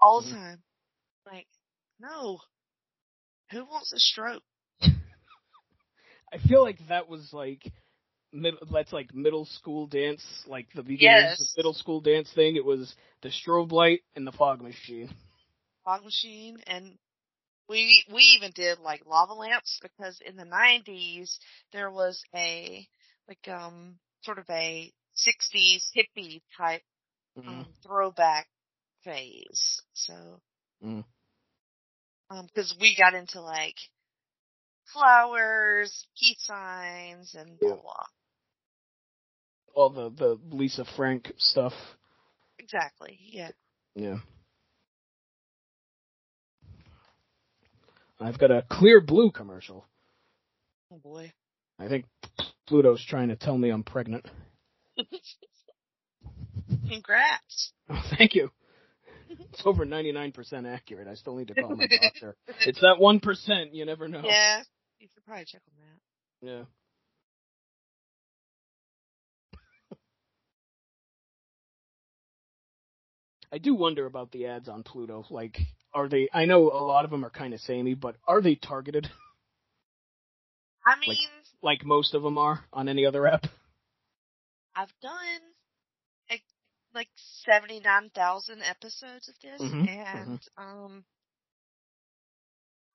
[0.00, 0.34] All the Mhm.
[0.34, 0.62] time.
[1.26, 1.48] Like,
[2.02, 2.40] no.
[3.52, 4.42] Who wants a strobe?
[6.32, 7.72] I feel like that was like
[8.32, 12.56] mid, that's like middle school dance, like the beginning of the middle school dance thing.
[12.56, 15.10] It was the strobe light and the fog machine.
[15.84, 16.98] fog machine and
[17.68, 21.38] we we even did like lava lamps because in the 90s
[21.72, 22.86] there was a
[23.28, 26.82] like um sort of a 60s hippie type
[27.36, 27.64] Mhm.
[27.64, 28.48] um, throwback
[29.04, 30.40] phase so
[30.82, 31.04] Mm.
[32.32, 33.76] Um because we got into like
[34.92, 38.04] flowers heat signs and blah blah
[39.74, 41.72] All the the Lisa Frank stuff.
[42.58, 43.50] exactly yeah
[43.94, 44.18] Yeah.
[48.20, 49.84] I've got a Clearblue commercial.
[50.92, 51.32] oh boy
[51.78, 52.04] I think
[52.68, 54.24] Pluto's trying to tell me I'm pregnant.
[56.88, 58.50] congrats Oh, thank you.
[59.52, 61.08] It's over 99% accurate.
[61.08, 62.36] I still need to call my doctor.
[62.66, 64.22] It's that 1%, you never know.
[64.24, 64.62] yeah
[64.98, 66.64] you should probably check on that Yeah.
[73.52, 75.26] I do wonder about the ads on Pluto.
[75.28, 75.58] Like,
[75.92, 76.28] are they?
[76.32, 79.10] I know a lot of them are kind of samey, but are they targeted
[80.86, 81.16] i mean
[81.62, 83.44] like most of them are on any other app?
[84.74, 85.40] I've done
[86.94, 87.08] like, like
[87.44, 91.04] 79,000 episodes of this Mhm, and um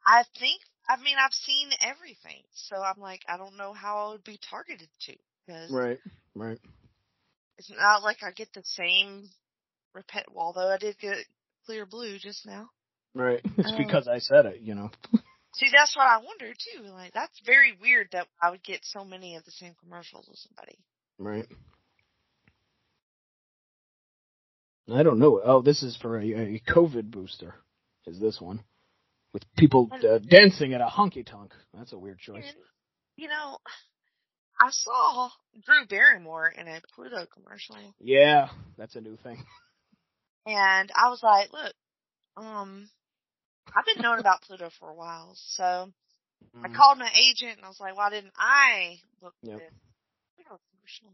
[0.06, 2.44] I think I mean I've seen everything.
[2.54, 6.00] So I'm like I don't know how I would be targeted to because Right.
[6.36, 6.60] Right.
[7.58, 9.30] it's not like I get the same
[9.96, 11.18] repet although I did get
[11.68, 12.70] Clearblue just now.
[13.14, 13.42] Right.
[13.58, 13.78] It's Oh.
[13.78, 14.62] because I said it.
[14.62, 14.92] You know.
[15.56, 16.84] See that's what I wonder too.
[16.84, 20.38] Like that's very weird that I would get so many of the same commercials with
[20.40, 20.78] somebody.
[21.20, 21.48] Right.
[24.94, 25.42] I don't know.
[25.44, 27.56] Oh, this is for a, a COVID booster.
[28.06, 28.64] Is this one
[29.34, 31.54] with people uh, dancing at a honky tonk?
[31.74, 32.46] That's a weird choice.
[32.46, 32.56] And,
[33.18, 33.58] you know,
[34.60, 35.30] I saw
[35.66, 39.38] Drew Barrymore in a Pluto commercial, Yeah, that's a new thing.
[40.46, 41.74] and I was like, look,
[42.38, 42.90] um,
[43.76, 45.92] I've been knowing about Pluto for a while, so
[46.64, 46.76] I Mhm.
[46.76, 49.56] called my agent and I was like, why didn't I look Yep.
[49.56, 49.74] at this
[50.38, 51.14] Pluto commercial?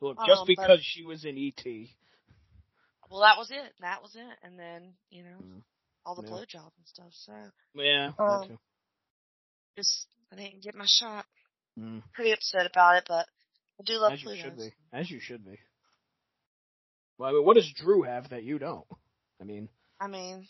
[0.00, 1.64] Look, just um, because she was in ET.
[3.10, 3.72] Well, that was it.
[3.80, 4.38] That was it.
[4.42, 5.62] And then, you know, Mm.
[6.04, 6.28] all the Yeah.
[6.30, 7.12] blowjob and stuff.
[7.14, 8.58] So Yeah, Um,
[9.76, 11.26] just I didn't get my shot.
[11.78, 12.02] Mm.
[12.12, 13.28] Pretty upset about it, but
[13.80, 14.42] I do love As you Pluto.
[14.42, 14.74] should be.
[14.92, 15.58] As you should be.
[17.16, 18.86] Well, I mean, what does Drew have that you don't?
[19.40, 19.68] I mean,
[20.00, 20.48] I mean,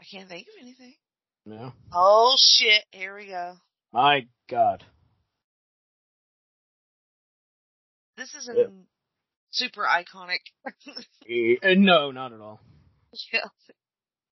[0.00, 0.96] I can't think of anything.
[1.44, 1.72] no.
[1.92, 2.84] Oh shit!
[2.92, 3.58] Here we go.
[3.92, 4.84] My God.
[8.16, 8.66] This isn't Yeah.
[9.56, 10.40] Super iconic.
[11.28, 12.60] Eh, uh, no, not at all.
[13.32, 13.40] yeah.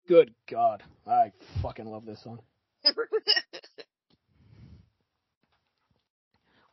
[0.09, 0.83] Good God.
[1.07, 2.39] I fucking love this song.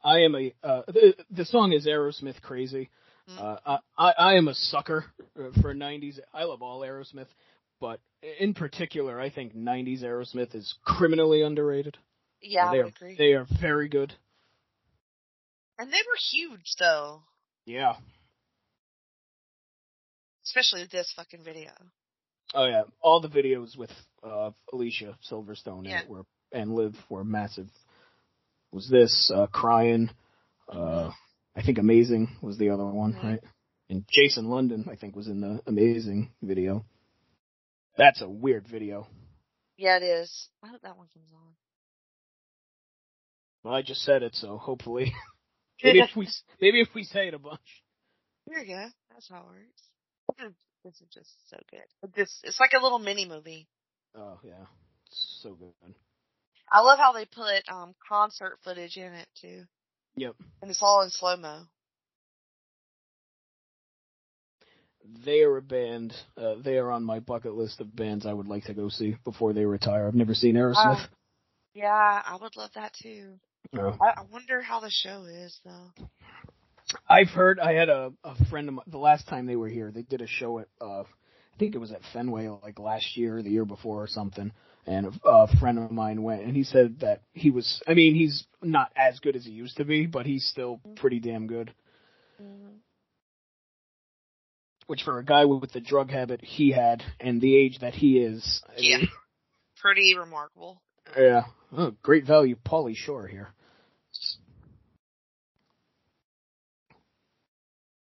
[0.03, 2.89] I am a, uh, the, the song is Aerosmith Crazy.
[3.31, 3.41] Mm.
[3.41, 5.05] Uh, I, I, I am a sucker
[5.39, 6.19] uh, for 90s.
[6.33, 7.27] I love all Aerosmith,
[7.81, 8.01] but
[8.41, 11.97] in particular, I think 90s Aerosmith is criminally underrated.
[12.41, 13.17] yeah, I they would are, agree.
[13.19, 14.15] They are very good.
[15.79, 17.23] and they were huge though,
[17.67, 17.97] Yeah.
[20.49, 21.71] Especially this fucking video.
[22.55, 23.91] Oh yeah, all the videos with
[24.23, 26.03] uh, Alicia Silverstone Yeah.
[26.09, 27.69] were and Liv were massive.
[28.73, 30.11] Was this uh, crying?
[30.69, 31.11] Uh,
[31.55, 33.23] I think Amazing was the other one, Mhm.
[33.25, 33.41] right?
[33.91, 36.85] And Jason London, I think, was in the Amazing video.
[37.97, 39.07] That's a weird video.
[39.77, 40.49] Yeah, it is.
[40.63, 41.55] I hope that one comes on.
[43.65, 45.13] Well, I just said it, so hopefully,
[45.83, 46.29] maybe if we
[46.61, 47.83] maybe if we say it a bunch.
[48.49, 48.87] Here you go.
[49.11, 49.83] That's how it works.
[50.85, 52.15] This is just so good.
[52.15, 53.67] This it's like a little mini movie.
[54.17, 54.67] Oh yeah,
[55.07, 55.95] it's so good.
[56.71, 59.65] I love how they put um concert footage in it too,
[60.17, 61.65] Yep, and it's all in slow mo.
[65.25, 66.15] they are a band.
[66.37, 69.17] Uh, they are on my bucket list of bands I would like to go see
[69.25, 70.07] before they retire.
[70.07, 71.09] I've never seen Aerosmith.
[71.75, 73.39] Yeah, I would love that too.
[73.73, 73.97] No.
[74.01, 75.93] I, I wonder how the show is though.
[77.09, 77.59] I've heard.
[77.61, 78.85] I had a a friend of mine.
[78.89, 80.69] The last time they were here, they did a show at.
[80.81, 84.07] uh I think it was at Fenway, like last year, or the year before, or
[84.07, 84.53] something.
[84.87, 87.83] And a, a friend of mine went, and he said that he was.
[87.89, 91.19] I mean, he's not as good as he used to be, but he's still pretty
[91.19, 91.75] damn good.
[92.41, 92.77] Mm-hmm.
[94.87, 98.19] Which for a guy with the drug habit he had and the age that he
[98.19, 98.97] is, I Yeah.
[98.99, 99.09] mean,
[99.81, 100.81] Pretty remarkable.
[101.17, 101.43] yeah,
[101.77, 103.49] oh, great value, Pauly Shore here.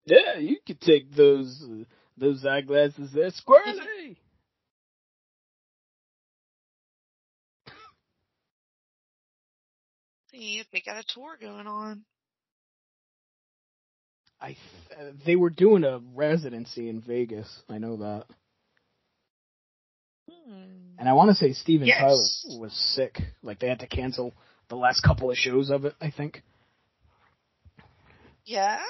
[0.04, 1.84] Yeah, you could take those uh,
[2.16, 4.16] those eyeglasses there, squirrely.
[10.32, 12.04] See if they got a tour going on.
[14.40, 14.58] I th-
[14.98, 17.62] uh, they were doing a residency in Vegas.
[17.68, 18.24] I know that.
[20.28, 20.96] Hmm.
[20.98, 22.00] And I want to say Steven Yes.
[22.00, 23.20] Tyler was sick.
[23.42, 24.32] Like they had to cancel
[24.68, 25.94] the last couple of shows of it.
[26.00, 26.42] I think.
[28.44, 28.80] Yes.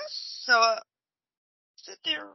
[0.44, 0.76] So,
[1.82, 2.26] sit there.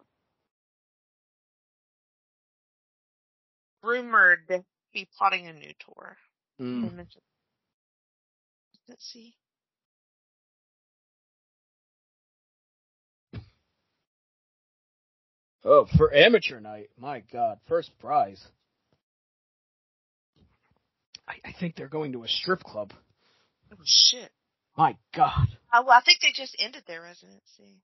[3.84, 6.18] Rumored to be plotting a new tour.
[6.60, 7.06] Mm.
[8.88, 9.36] Let's see.
[15.64, 18.42] Oh, for amateur night, my God, first prize.
[21.28, 22.94] I, I think they're going to a strip club.
[23.74, 24.32] Oh shit.
[24.78, 25.48] My God.
[25.74, 27.82] Oh, well, I think they just ended their residency.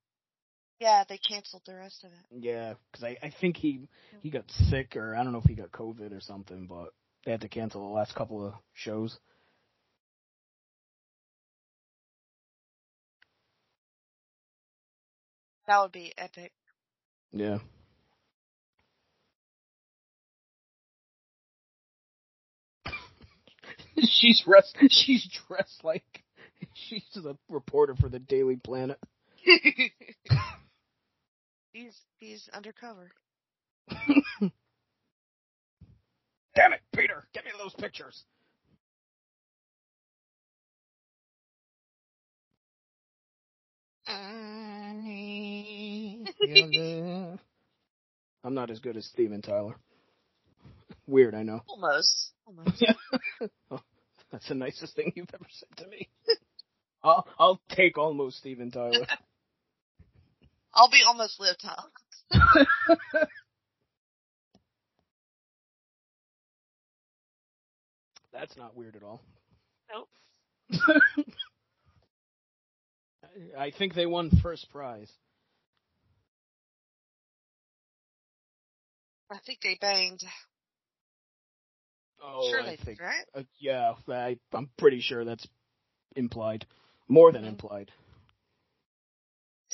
[0.80, 2.44] Yeah, they canceled the rest of it.
[2.44, 4.18] Yeah, because I, I think he mm-hmm.
[4.22, 6.90] he got sick or I don't know if he got COVID or something, but
[7.26, 9.18] they had to cancel the last couple of shows.
[15.68, 16.52] That would be epic.
[17.32, 17.60] Yeah.
[24.04, 24.78] she's dressed.
[24.90, 26.24] She's dressed like
[26.74, 29.00] she's a reporter for the Daily Planet.
[31.74, 33.12] he's he's undercover.
[36.56, 37.26] Damn it, Peter!
[37.34, 38.24] Get me those pictures.
[48.46, 49.76] I'm not as good as Steven Tyler.
[51.08, 51.62] Weird, I know.
[51.68, 52.32] Almost.
[52.46, 52.86] Almost.
[53.72, 53.82] Oh,
[54.32, 56.08] that's the nicest thing you've ever said to me.
[57.04, 59.06] I'll I'll take almost Steven Tyler.
[60.74, 61.90] I'll be almost Liv Tyler.
[68.34, 69.22] That's not weird at all.
[69.92, 70.10] Nope.
[73.58, 75.12] I- I think they won first prize.
[79.32, 80.22] I think they banged.
[82.24, 83.00] Oh, sure I they think.
[83.00, 83.26] did, right?
[83.36, 85.48] Uh, yeah, I, I'm pretty sure that's
[86.16, 86.66] implied.
[87.08, 87.50] More than Mhm.
[87.50, 87.92] implied.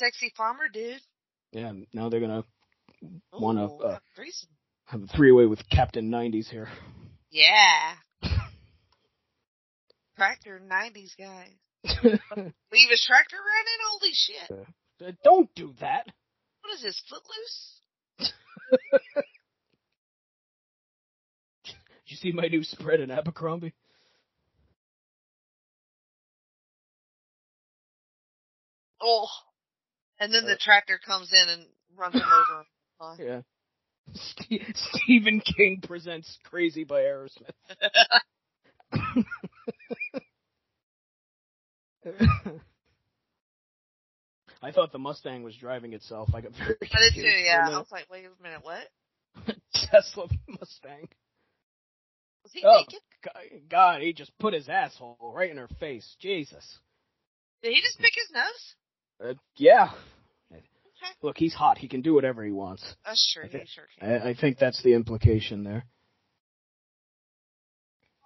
[0.00, 0.98] Sexy farmer dude.
[1.52, 2.44] Yeah, now they're gonna
[3.34, 3.98] Wanna, uh,
[4.86, 6.68] have a a three-way with Captain 90s here.
[7.30, 7.92] Yeah.
[10.16, 11.48] Tractor 90s guy.
[11.84, 13.80] Leave his tractor running?
[13.90, 14.50] Holy shit.
[15.06, 16.06] Uh, Don't do that.
[16.62, 17.80] What is this, Footloose?
[21.64, 21.74] Did
[22.06, 23.74] you see my new spread in Abercrombie?
[29.02, 29.26] Oh.
[30.20, 31.66] And then Uh, the tractor comes in and
[31.96, 32.66] runs him over.
[33.00, 33.42] Uh, Yeah.
[34.14, 37.50] Ste- Stephen King presents Crazy by Aerosmith.
[44.62, 46.30] I thought the Mustang was driving itself.
[46.34, 47.68] I got very I did too, confused for yeah.
[47.70, 48.88] I was like, wait a minute, what?
[49.74, 51.08] Tesla Mustang.
[52.44, 52.76] Was he Oh.
[52.78, 53.00] naked?
[53.22, 56.16] God, God, he just put his asshole right in her face.
[56.20, 56.78] Jesus.
[57.62, 58.74] Did he just pick his nose?
[59.22, 59.90] Uh, yeah.
[60.52, 60.62] Okay.
[61.22, 61.78] Look, he's hot.
[61.78, 62.82] He can do whatever he wants.
[63.04, 63.60] That's true, Okay.
[63.60, 64.10] he sure can.
[64.22, 65.84] I, I think that's the implication there.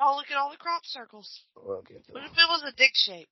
[0.01, 1.43] Oh, look at all the crop circles.
[1.55, 3.29] What if it was a dick shape?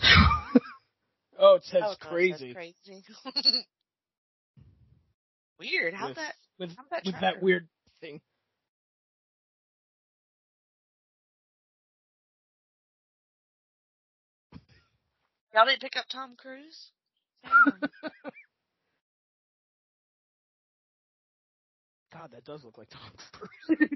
[1.38, 2.52] oh, it says Oh, crazy.
[2.54, 3.04] crazy.
[5.58, 5.94] Weird.
[5.94, 6.34] How'd that?
[6.58, 7.68] with, how'd that with that weird
[8.00, 8.20] thing.
[15.54, 16.90] Y'all didn't pick up Tom Cruise?
[17.44, 17.80] Damn.
[22.12, 23.00] God, that does look like Tom
[23.32, 23.90] Cruise.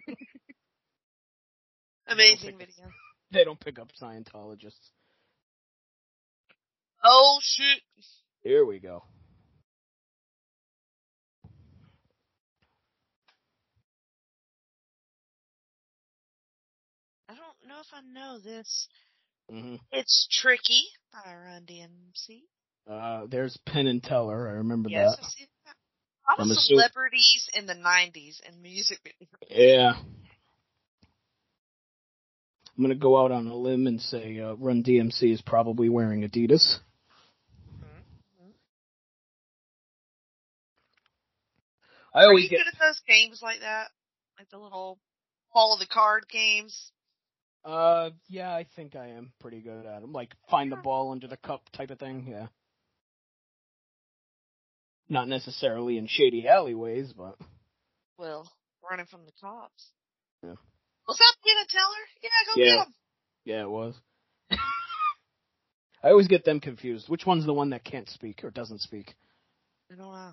[2.08, 2.90] Amazing pick video.
[3.30, 4.90] they don't pick up Scientologists.
[7.04, 7.80] Oh shit.
[8.42, 9.02] Here we go.
[17.28, 18.88] I don't know if I know this.
[19.48, 22.42] hmm It's Tricky by Run DMC.
[22.90, 24.48] Uh, there's Penn and Teller.
[24.48, 25.30] I remember Yes, I that.
[25.30, 25.74] see that.
[26.22, 28.98] How I'm celebrities in the 90s and music?
[29.48, 29.92] Yeah.
[32.76, 36.22] I'm gonna go out on a limb and say uh, Run DMC is probably wearing
[36.28, 36.78] Adidas.
[42.12, 42.58] I Are always you get.
[42.64, 43.88] good at those games like that?
[44.38, 44.98] Like the little
[45.52, 46.90] follow the card games?
[47.64, 50.12] Uh, yeah, I think I am pretty good at them.
[50.12, 52.26] Like find the ball under the cup type of thing.
[52.28, 52.46] Yeah.
[55.10, 57.36] Not necessarily in shady alleyways, but
[58.16, 58.48] Well,
[58.88, 59.90] running from the cops.
[60.42, 60.54] Yeah.
[61.04, 62.06] What's up, Penn and Teller?
[62.22, 62.84] Yeah, go Yeah.
[62.84, 62.94] him.
[63.44, 64.00] yeah, it was.
[66.02, 67.08] I always get them confused.
[67.08, 69.16] Which one's the one that can't speak or doesn't speak?
[69.90, 70.32] I don't know.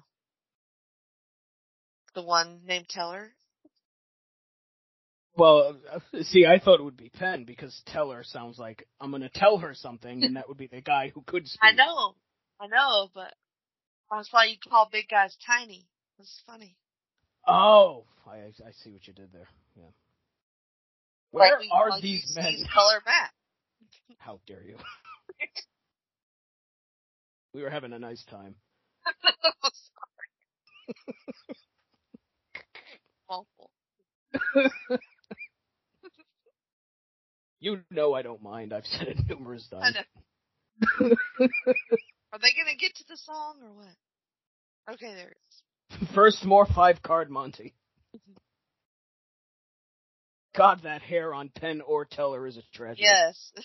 [2.13, 3.33] The one named Teller?
[5.35, 9.23] Well, uh, see, I thought it would be Penn because Teller sounds like I'm going
[9.23, 11.59] to tell her something, and that would be the guy who could speak.
[11.63, 12.15] I know.
[12.59, 13.33] I know, but
[14.11, 15.87] that's why you call big guys tiny.
[16.17, 16.75] That's funny.
[17.47, 19.47] Oh, I I see what you did there.
[19.75, 19.83] Yeah.
[21.31, 22.65] Where like we, are like these men?
[22.73, 23.31] Color Matt.
[24.17, 24.77] How dare you?
[27.53, 28.55] we were having a nice time.
[29.61, 29.73] Sorry.
[33.29, 33.69] Awful.
[37.59, 38.73] You know I don't mind.
[38.73, 39.97] I've said it numerous I times.
[42.33, 43.95] Are they gonna get to the song or what?
[44.93, 46.09] Okay, there it is.
[46.15, 47.73] First more five card Monty.
[50.55, 53.03] God, that hair on Penn or Teller is a tragedy.
[53.03, 53.51] Yes.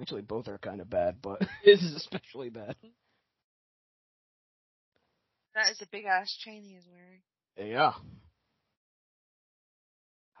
[0.00, 2.74] Actually, both are kind of bad, but his is especially bad.
[5.54, 7.20] that is a big ass chain he is wearing.
[7.72, 7.92] Yeah.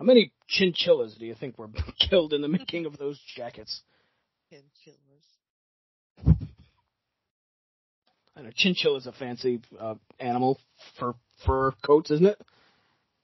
[0.00, 1.68] How many chinchillas do you think were
[2.08, 3.82] killed in the making of those jackets?
[4.48, 4.96] Chinchillas.
[8.34, 10.58] I know chinchilla's a fancy uh, animal
[10.98, 12.40] for fur coats, isn't it?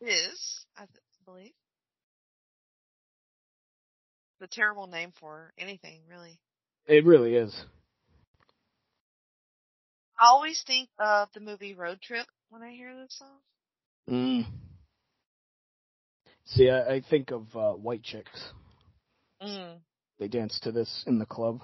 [0.03, 0.85] It is, I
[1.25, 1.53] believe.
[4.41, 6.39] The terrible name for anything, really.
[6.87, 7.59] It really is.
[10.21, 13.39] I always think of the movie Road Trip when I hear this song.
[14.11, 14.66] Mm.
[16.47, 18.53] See, I, I think of uh, white chicks.
[19.43, 19.79] Mm.
[20.19, 21.61] They dance to this in the club.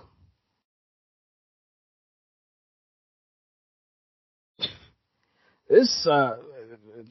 [5.68, 6.36] This uh,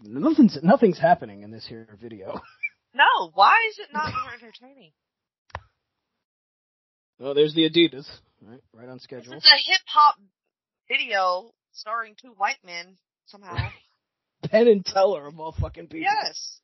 [0.04, 2.40] nothing's nothing's happening in this here video.
[2.94, 4.92] No, why is it not more entertaining?
[7.22, 8.06] Oh, there's the Adidas,
[8.42, 9.32] right, right on schedule.
[9.32, 10.16] It's a hip hop
[10.90, 12.98] video starring two white men
[13.28, 13.56] somehow.
[14.44, 16.02] Penn and Teller of all fucking people.
[16.02, 16.60] yes.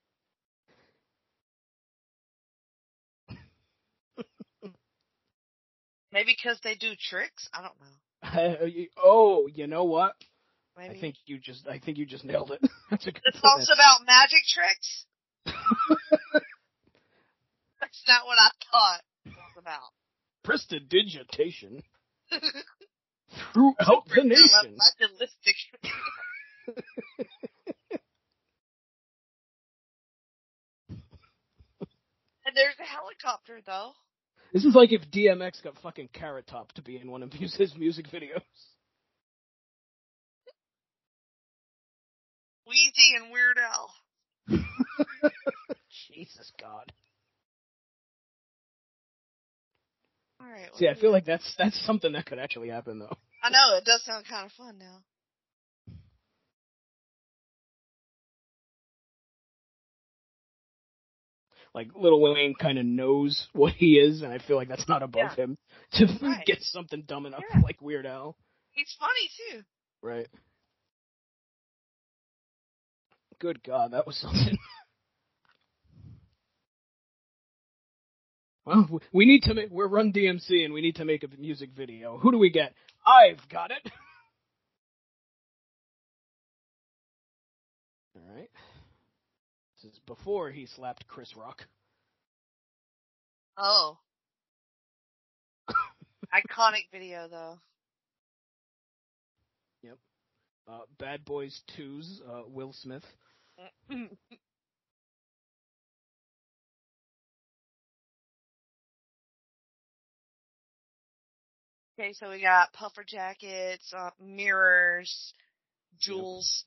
[6.17, 7.47] Maybe because they do tricks.
[7.53, 7.85] I don't know.
[9.03, 10.15] Oh, oh, you know what?
[10.75, 12.59] Maybe I think you just I think you just nailed it.
[12.89, 13.35] That's a good point.
[13.35, 15.05] song's about magic tricks.
[17.79, 19.91] That's not what I thought it was about.
[20.43, 21.83] Prestidigitation
[23.53, 24.75] throughout the nation.
[32.43, 33.91] And there's a helicopter though.
[34.53, 37.73] This is like if DMX got fucking Carrot Top to be in one of his
[37.77, 38.41] music videos.
[42.67, 43.93] Weezy and Weird Al.
[46.07, 46.91] Jesus God.
[50.41, 50.69] All right.
[50.75, 53.17] See, I feel like that's that's something that could actually happen though.
[53.43, 54.99] I know it does sound kind of fun now.
[61.73, 65.03] Like Lil Wayne kind of knows what he is, and I feel like that's not
[65.03, 65.45] above Yeah.
[65.45, 65.57] him
[65.93, 66.45] to Right.
[66.45, 67.61] get something dumb enough Yeah.
[67.61, 68.35] like Weird Al.
[68.71, 69.63] He's funny too.
[70.01, 70.27] Right.
[73.39, 74.57] Good God, that was something.
[78.65, 79.69] well, we need to make.
[79.69, 82.17] We're Run DMC, and we need to make a music video.
[82.17, 82.73] Who do we get?
[83.05, 83.85] I've got it.
[88.15, 88.49] All right.
[89.83, 91.67] This is before he slapped Chris Rock.
[93.57, 93.99] Oh.
[96.33, 97.59] Iconic video though.
[99.83, 99.97] Yep.
[100.67, 103.03] Uh, Bad Boys 2's uh, Will Smith.
[103.91, 104.09] okay,
[112.13, 115.33] so we got puffer jackets, uh, mirrors,
[115.99, 116.65] jewels,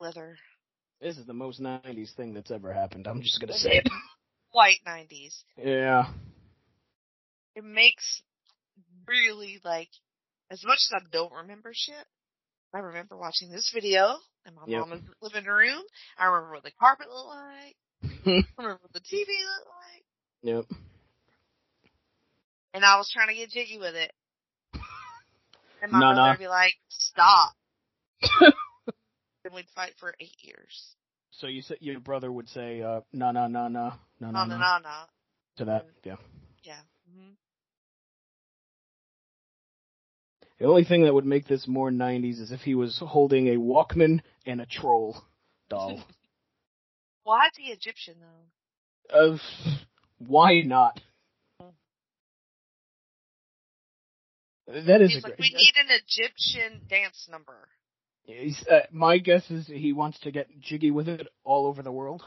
[0.00, 0.36] leather,
[1.00, 3.06] This is the most 90s thing that's ever happened.
[3.06, 3.88] I'm just gonna say it.
[4.52, 5.42] white 90s.
[5.58, 6.06] yeah.
[7.56, 8.22] It makes
[9.06, 9.90] really like,
[10.50, 11.94] as much as I don't remember shit,
[12.74, 14.16] I remember watching this video
[14.46, 14.86] in my Yep.
[14.88, 15.82] mom's living room.
[16.18, 17.76] I remember what the carpet looked like.
[18.58, 20.04] I remember what the TV looked like.
[20.42, 20.64] Yep.
[22.72, 24.12] And I was trying to get jiggy with it.
[25.82, 26.30] And my Nah, brother nah.
[26.30, 27.52] would be like, stop.
[29.54, 30.94] Then we'd fight for eight years.
[31.30, 34.44] So you said your brother would say, uh, "No, no, no, no, no, No, no,
[34.44, 35.04] no, no," no, no.
[35.56, 35.86] to that.
[36.04, 36.16] Yeah.
[36.62, 36.80] Yeah.
[37.10, 37.30] hmm
[40.58, 43.56] The only thing that would make this more 90s is if he was holding a
[43.58, 45.16] Walkman and a troll
[45.68, 46.00] doll.
[47.24, 49.34] Why is he Egyptian though?
[49.34, 49.38] uh,
[50.18, 51.00] Why not?
[54.66, 55.52] That is He's a like, great.
[55.52, 57.68] we need an Egyptian dance number.
[58.24, 61.92] He's, uh, my guess is he wants to get jiggy with it all over the
[61.92, 62.22] world.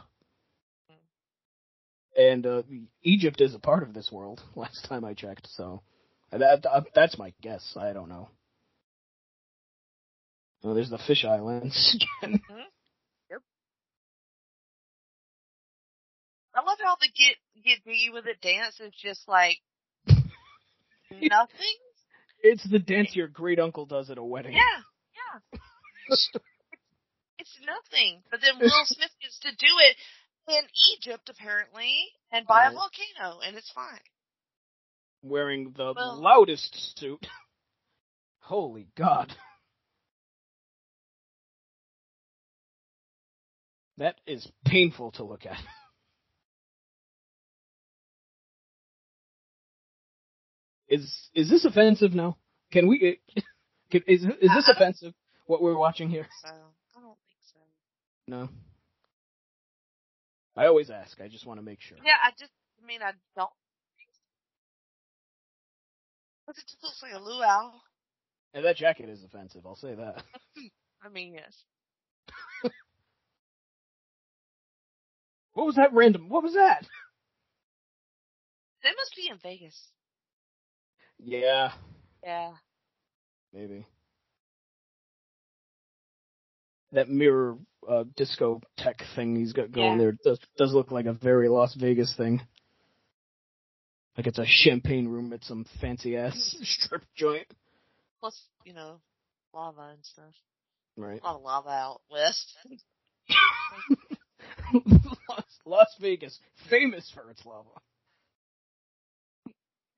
[2.15, 2.63] And uh,
[3.03, 4.41] Egypt is a part of this world.
[4.55, 5.81] Last time I checked, so
[6.31, 7.75] that uh, that's my guess.
[7.79, 8.29] I don't know.
[10.63, 12.41] Oh, there's the fish islands again.
[16.57, 19.59] I love how the get get jiggy with it dance is just like
[21.11, 21.77] nothing.
[22.41, 24.53] It's the dance your great uncle does at a wedding.
[24.53, 24.81] Yeah,
[25.53, 25.59] yeah.
[26.10, 26.30] It's,
[27.66, 28.24] nothing.
[28.32, 29.97] But then Will Smith gets to do it
[30.47, 30.64] in
[30.95, 31.91] Egypt apparently
[32.32, 33.99] and by a volcano, and it's fine.
[35.22, 37.26] Wearing the Well- loudest suit.
[38.39, 39.34] Holy God.
[43.97, 45.58] That is painful to look at.
[50.88, 52.38] Is is this offensive now?
[52.72, 53.20] Can we?
[53.36, 53.41] Eh,
[53.91, 55.14] can, is is this offensive?
[55.47, 56.27] What we're watching here?
[56.43, 57.59] So I don't think so.
[58.27, 58.49] No.
[60.55, 61.19] I always ask.
[61.21, 61.97] I just want to make sure.
[62.03, 63.49] Yeah, I just I mean I don't.
[66.45, 67.71] But it just looks like a luau.
[68.53, 69.65] And that jacket is offensive.
[69.65, 70.23] I'll say that.
[71.03, 71.53] I mean, yes.
[75.53, 76.29] What was that random?
[76.29, 76.85] What was that?
[78.83, 79.89] They must be in Vegas.
[81.19, 81.71] Yeah,
[82.23, 82.51] Yeah.
[83.51, 83.85] maybe.
[86.93, 87.57] That mirror
[87.88, 89.97] uh, disco tech thing he's got going Yeah.
[89.97, 92.41] there does does look like a very Las Vegas thing.
[94.17, 97.47] Like it's a champagne room at some fancy ass strip joint.
[98.19, 98.99] Plus, you know,
[99.53, 100.33] lava and stuff.
[100.95, 101.19] Right.
[101.21, 102.55] A lot of lava out west.
[105.29, 107.69] Las, Las Vegas, famous for its lava.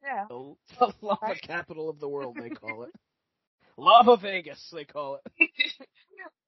[0.03, 0.25] Yeah.
[0.29, 1.41] The, the lava Right.
[1.41, 2.91] capital of the world, they call it.
[3.77, 5.49] Lava Vegas, they call it.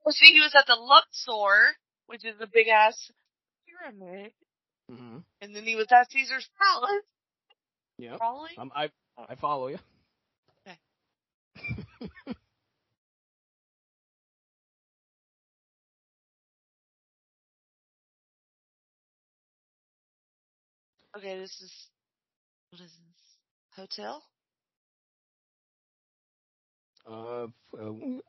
[0.05, 1.75] Well, see, he was at the Luxor,
[2.07, 3.11] which is a big ass
[3.67, 4.31] pyramid,
[4.89, 7.03] hmm and then he was at Caesar's Palace.
[7.97, 8.17] Yeah.
[8.17, 8.49] Probably.
[8.57, 9.77] Um, I I follow you.
[10.67, 10.77] Okay.
[21.17, 21.73] Okay, this is
[22.69, 23.75] what is this?
[23.75, 24.23] Hotel?
[27.09, 27.47] Uh,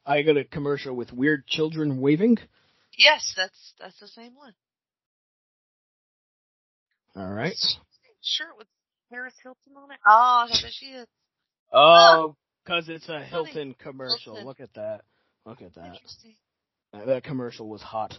[0.07, 2.39] I got a commercial with weird children waving.
[2.97, 4.55] Yes, that's that's the same one.
[7.17, 7.55] All right.
[8.23, 8.67] Shirt with
[9.11, 9.99] Paris Hilton on it.
[10.07, 11.07] Oh, there she is.
[11.73, 14.35] Oh, because it's a Hilton commercial.
[14.35, 14.47] Hilton.
[14.47, 15.03] Look at that.
[15.45, 15.87] Look at that.
[15.95, 16.35] Interesting.
[16.93, 18.15] That that commercial was hot.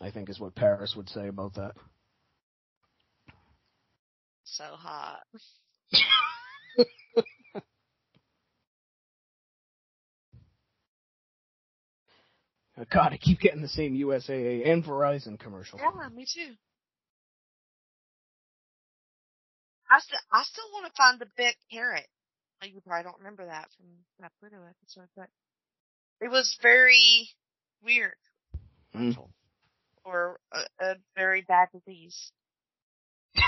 [0.00, 1.72] I think is what Paris would say about that.
[4.44, 5.22] So hot.
[12.84, 15.80] God, I keep getting the same USAA and Verizon commercials.
[15.82, 16.52] Yeah, me too.
[19.90, 22.06] I still, I still want to find the big carrot.
[22.60, 23.86] Like, you probably don't remember that from
[24.20, 25.28] that Pluto episode, but
[26.20, 27.30] it was very
[27.82, 28.14] weird
[28.94, 29.16] Mm.
[30.04, 32.32] or a, a very bad disease.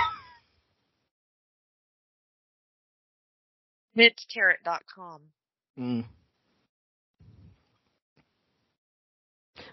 [3.97, 5.23] Mintcarrot.com.
[5.79, 6.05] Mm.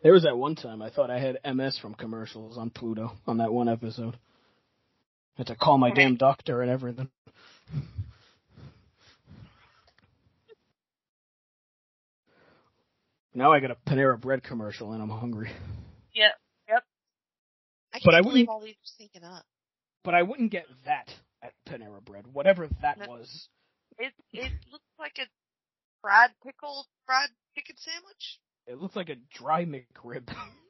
[0.03, 3.37] There was that one time I thought I had MS from commercials on Pluto on
[3.37, 4.17] that one episode.
[5.37, 7.09] had to call my damn doctor and everything.
[13.33, 15.51] Now I got a Panera Bread commercial and I'm hungry.
[16.13, 16.31] Yep,
[16.69, 16.83] yep.
[17.93, 19.45] I But can't I believe wouldn't- all these are syncing up.
[20.03, 23.07] But I wouldn't get that at Panera Bread, whatever that No.
[23.07, 23.49] was.
[23.97, 25.27] It it looks like a
[26.01, 28.39] fried pickle fried chicken sandwich.
[28.67, 30.33] It looks like a dry McRib.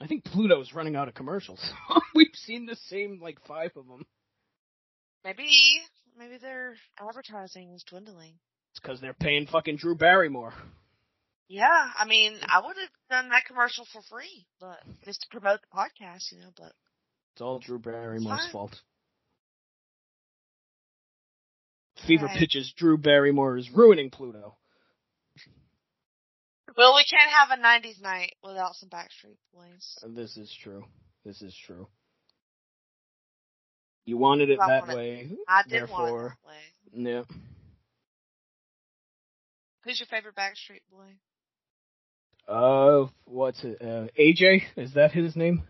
[0.00, 1.60] I think Pluto's running out of commercials.
[2.14, 4.06] We've seen the same like five of them.
[5.24, 5.50] Maybe
[6.16, 8.34] maybe their advertising is dwindling.
[8.70, 10.54] It's because they're paying fucking Drew Barrymore.
[11.48, 15.60] Yeah, I mean, I would have done that commercial for free, but just to promote
[15.62, 16.50] the podcast, you know.
[16.56, 16.72] But
[17.34, 18.80] It's all Drew Barrymore's fault.
[22.06, 22.38] Fever Right.
[22.38, 24.56] pitches Drew Barrymore is ruining Pluto.
[26.76, 29.98] well, we can't have a '90s night without some Backstreet Boys.
[30.14, 30.84] This is true.
[31.24, 31.88] This is true.
[34.04, 35.36] You wanted it I that want it- way.
[35.48, 37.12] I did therefore, want it that way.
[37.12, 37.24] Yeah.
[39.84, 41.18] Who's your favorite Backstreet Boy?
[42.46, 43.80] Uh, what's it?
[43.82, 45.62] Uh, AJ is that his name?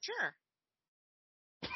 [0.00, 0.34] Sure.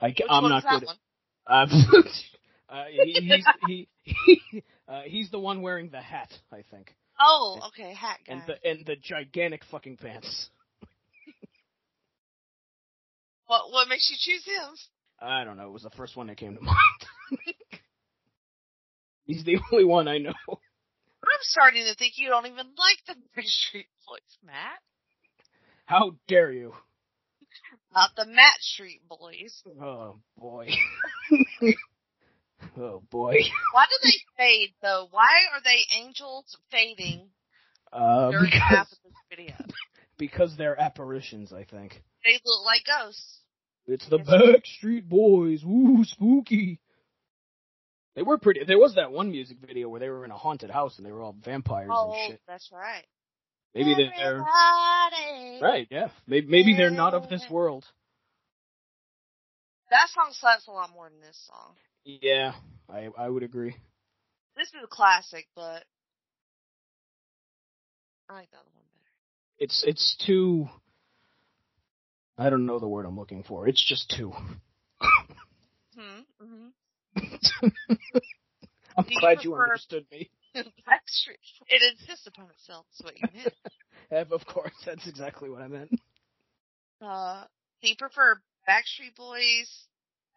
[0.00, 0.86] I, one's not good.
[0.86, 0.96] one?
[0.96, 1.00] At,
[1.46, 1.66] uh,
[2.68, 7.60] uh, he, he's he, he uh, he's the one wearing the hat, I think, Oh,
[7.68, 8.32] okay, hat guy.
[8.34, 10.50] and the and the gigantic fucking pants.
[13.46, 14.74] what what makes you choose him?
[15.20, 15.68] I don't know.
[15.68, 16.78] It was the first one that came to mind.
[19.24, 20.32] he's the only one I know.
[20.48, 24.78] I'm starting to think you don't even like the Backstreet Boys, Matt.
[25.86, 26.74] How dare you?
[27.94, 29.62] Not the Matt Street Boys.
[29.80, 30.68] Oh boy.
[32.78, 33.36] oh boy.
[33.72, 35.06] Why do they fade though?
[35.10, 37.28] Why are they angels fading
[37.92, 39.54] Uh, during half because of this video?
[40.18, 42.02] because they're apparitions, I think.
[42.24, 43.40] They look like ghosts.
[43.86, 45.62] It's the Backstreet Boys.
[45.62, 46.80] Ooh, spooky.
[48.16, 48.64] They were pretty.
[48.64, 51.12] There was that one music video where they were in a haunted house and they
[51.12, 52.40] were all vampires Oh, and shit.
[52.48, 53.04] that's right.
[53.74, 55.60] Maybe they're Everybody.
[55.60, 55.88] right.
[55.90, 56.08] Yeah.
[56.26, 57.84] Maybe maybe they're not of this world.
[59.90, 61.74] That song slaps a lot more than this song.
[62.04, 62.52] Yeah,
[62.88, 63.76] I I would agree.
[64.56, 65.84] This is a classic, but
[68.28, 69.10] I like the other one better.
[69.58, 70.68] It's it's too.
[72.38, 73.68] I don't know the word I'm looking for.
[73.68, 74.32] It's just too.
[75.96, 76.20] Hmm.
[76.40, 76.68] hmm
[78.96, 80.30] I'm Do glad you prefer- understood me.
[80.86, 81.66] Backstreet.
[81.68, 82.86] It insists upon itself.
[82.98, 83.54] Is what you meant.
[84.32, 85.90] Of course, that's exactly what I meant.
[87.02, 87.44] Uh,
[87.82, 88.36] do you prefer
[88.68, 89.68] Backstreet Boys?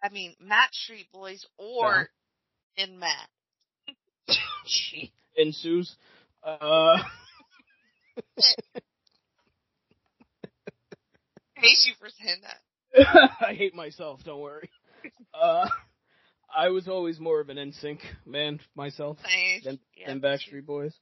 [0.04, 2.04] I mean, Matt Street Boys or Uh-huh.
[2.78, 3.30] in Matt?
[4.66, 5.12] Gee.
[5.36, 5.96] Ensues.
[6.44, 6.98] Uh,
[8.38, 8.54] I
[11.56, 12.62] hate you for saying that.
[13.42, 14.22] I hate myself.
[14.24, 14.70] Don't worry.
[15.34, 15.70] Uh,
[16.56, 19.66] I was always more of an NSYNC man myself Thanks.
[19.66, 20.22] than, Yeah, than.
[20.22, 20.94] Backstreet Boys.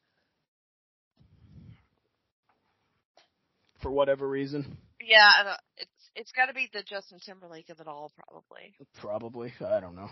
[3.81, 7.79] For whatever reason, Yeah, I don't, it's it's got to be the Justin Timberlake of
[7.79, 8.73] it all, probably.
[8.99, 9.53] probably.
[9.63, 10.09] I don't know.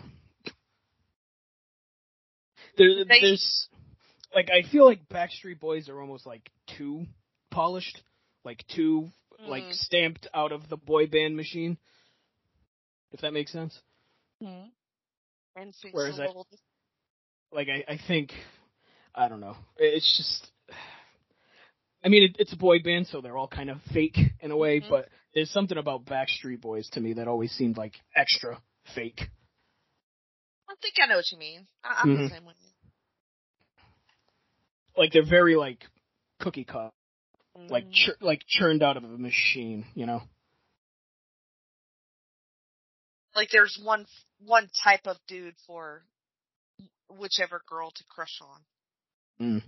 [2.76, 3.68] There, They- there's
[4.34, 7.06] like I feel like Backstreet Boys are almost like too
[7.50, 8.00] polished,
[8.44, 9.10] like too
[9.40, 9.74] like Mm.
[9.74, 11.76] stamped out of the boy band machine.
[13.12, 13.78] If that makes sense.
[14.42, 14.68] Mm-hmm.
[15.56, 16.28] And sings Whereas I-
[17.52, 18.32] like I, I think
[19.14, 19.56] I don't know.
[19.76, 20.50] It's just
[22.04, 24.56] I mean it, it's a boy band, so they're all kind of fake in a
[24.56, 24.88] way, Mhm.
[24.88, 28.60] but there's something about Backstreet Boys to me that always seemed like extra
[28.94, 29.20] fake.
[30.68, 31.66] I think I know what you mean.
[31.84, 32.30] I, I'm the Mhm.
[32.30, 32.54] same way.
[34.96, 35.84] Like they're very like
[36.40, 36.92] cookie cut,
[37.68, 37.92] like Mhm.
[37.92, 40.22] chur- like churned out of a machine, you know.
[43.36, 44.06] like there's one
[44.46, 46.04] one type of dude for
[47.18, 48.60] whichever girl to crush on.
[49.40, 49.62] Mm.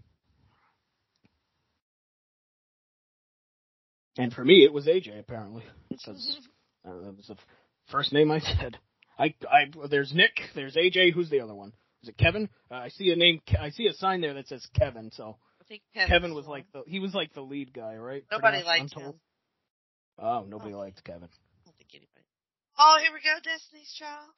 [4.18, 6.38] And for me, it was AJ apparently, because
[6.86, 7.36] uh, that was the
[7.90, 8.78] first name I said.
[9.18, 11.12] I, I, there's Nick, there's AJ.
[11.12, 11.72] Who's the other one?
[12.02, 12.48] Is it Kevin?
[12.70, 13.40] Uh, I see a name.
[13.60, 15.10] I see a sign there that says Kevin.
[15.12, 18.24] So I think Kevin's Kevin was like the he was like the lead guy, right?
[18.30, 19.14] Nobody much, liked him.
[20.18, 20.78] Oh, nobody Oh.
[20.78, 21.28] liked Kevin.
[21.28, 22.24] I don't think anybody.
[22.78, 24.30] Oh, here we go, Destiny's Child.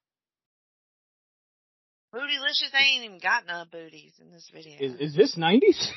[2.14, 4.76] Bootylicious they ain't even got no booties in this video.
[4.80, 5.60] Is is this '90s?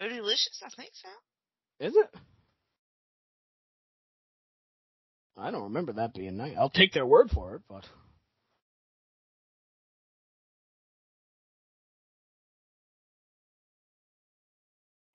[0.00, 0.62] Bootylicious?
[0.64, 1.86] I think so.
[1.86, 2.14] Is it?
[5.36, 6.54] I don't remember that being nice.
[6.58, 7.84] I'll take their word for it, but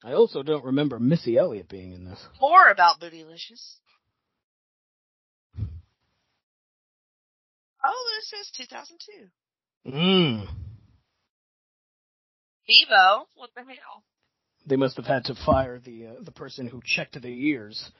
[0.03, 2.19] I also don't remember Missy Elliott being in this.
[2.41, 3.77] More about Bootylicious.
[7.85, 9.29] Oh, this says 2002.
[9.87, 10.47] Mm.
[12.69, 13.25] Vevo?
[13.35, 14.03] What the hell?
[14.65, 17.91] They must have had to fire the uh, the person who checked the ears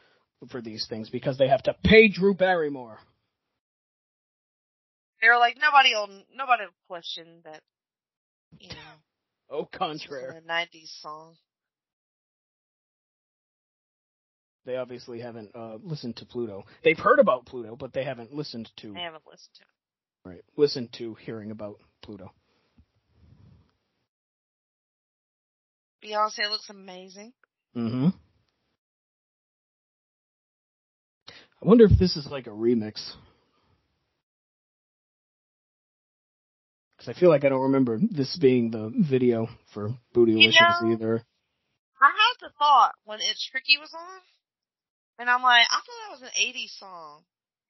[0.50, 3.00] for these things because they have to pay Drew Barrymore.
[5.22, 7.62] They're like, nobody will, nobody will question that,
[8.60, 8.76] you know,
[9.50, 11.36] Oh, this contraire, 90s song.
[14.66, 16.64] they obviously haven't uh, listened to Pluto.
[16.84, 19.72] They've heard about Pluto, but they haven't listened to I haven't listened to it.
[20.26, 22.32] Right Listen to hearing about Pluto.
[26.03, 27.34] Beyonce it looks amazing.
[27.76, 28.09] Mm-hmm.
[31.30, 33.11] I wonder if this is like a remix.
[36.97, 40.93] Because I feel like I don't remember this being the video for Bootylicious You know-
[40.93, 41.24] either.
[42.01, 44.19] I had the thought when It's Tricky was on,
[45.19, 47.24] and I'm like, I thought that was an 80s song.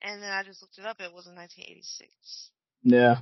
[0.04, 2.50] And then I just looked it up, it was in 1986.
[2.84, 3.22] Yeah.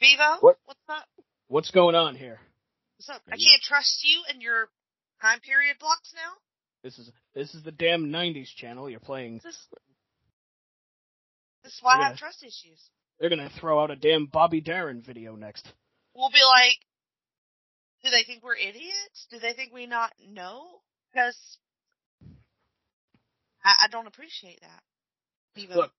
[0.00, 0.40] Vevo?
[0.40, 0.58] What?
[0.64, 1.08] What's up?
[1.48, 2.38] What's going on here?
[2.96, 3.22] What's up?
[3.26, 4.68] I can't trust you and your
[5.20, 6.32] time period blocks now.
[6.82, 8.90] This is this is the damn '90s channel.
[8.90, 9.40] You're playing.
[9.44, 9.56] This,
[11.62, 12.80] this is why I have trust issues.
[13.20, 15.72] They're gonna throw out a damn Bobby Darin video next.
[16.14, 16.78] We'll be like,
[18.04, 19.26] do they think we're idiots?
[19.30, 20.80] Do they think we not know?
[21.12, 21.36] Because
[23.64, 24.82] I, I don't appreciate that.
[25.56, 25.92] Even Look,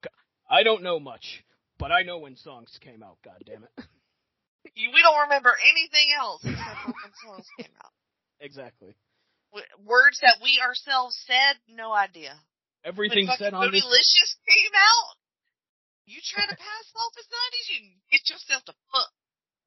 [0.50, 1.44] I don't know much,
[1.78, 3.18] but I know when songs came out.
[3.24, 3.72] God damn it.
[4.76, 7.92] you, we don't remember anything else except for when songs came out.
[8.40, 8.96] exactly.
[9.52, 12.34] W- words that we ourselves said, no idea.
[12.84, 13.84] Everything said on this.
[13.84, 15.16] Came out,
[16.06, 19.10] you try to pass off as 90s, you get yourself to fuck.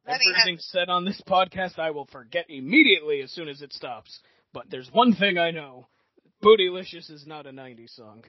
[0.05, 4.21] That Everything said on this podcast, I will forget immediately as soon as it stops.
[4.53, 5.89] But there's one thing I know:
[6.43, 8.25] Bootylicious is not a '90s song.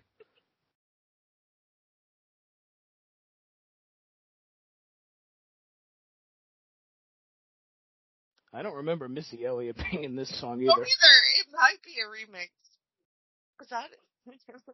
[8.53, 10.71] I don't remember Missy Elliott being in this song either.
[10.71, 11.15] either.
[11.39, 12.49] It might be a remix.
[13.59, 13.89] Was that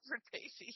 [0.07, 0.73] for Daisy?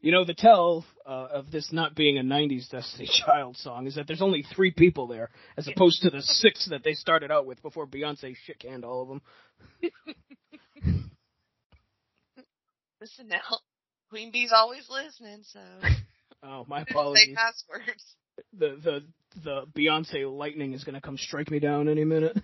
[0.00, 3.94] You know, the tell uh, of this not being a 90s Destiny Child song is
[3.94, 7.46] that there's only three people there, as opposed to the six that they started out
[7.46, 9.22] with before Beyonce shit canned all of them.
[13.00, 13.60] Listen now.
[14.10, 15.60] Queen Bee's always listening, so
[16.42, 18.16] Oh, my say passwords.
[18.58, 19.04] The the
[19.44, 22.36] the Beyonce lightning is gonna come strike me down any minute.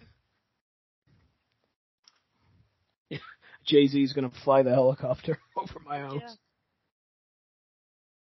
[3.64, 6.20] Jay Z is gonna fly the helicopter over my house.
[6.20, 6.34] Yeah.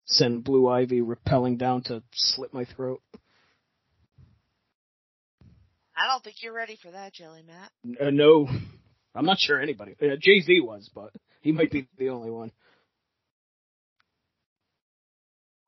[0.06, 3.00] Send Blue Ivy repelling down to slit my throat.
[5.96, 7.70] I don't think you're ready for that, Jelly Matt.
[8.00, 8.48] Uh, no,
[9.14, 9.94] I'm not sure anybody.
[10.00, 12.50] Uh, Jay Z was, but he might be the only one.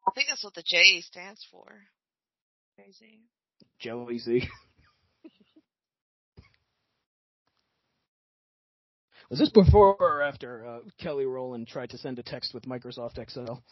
[0.06, 1.66] I think that's what the J stands for.
[2.76, 3.20] Crazy.
[3.78, 4.48] Jelly Z.
[9.30, 13.18] Was this before or after uh, Kelly Rowland tried to send a text with Microsoft
[13.18, 13.62] Excel?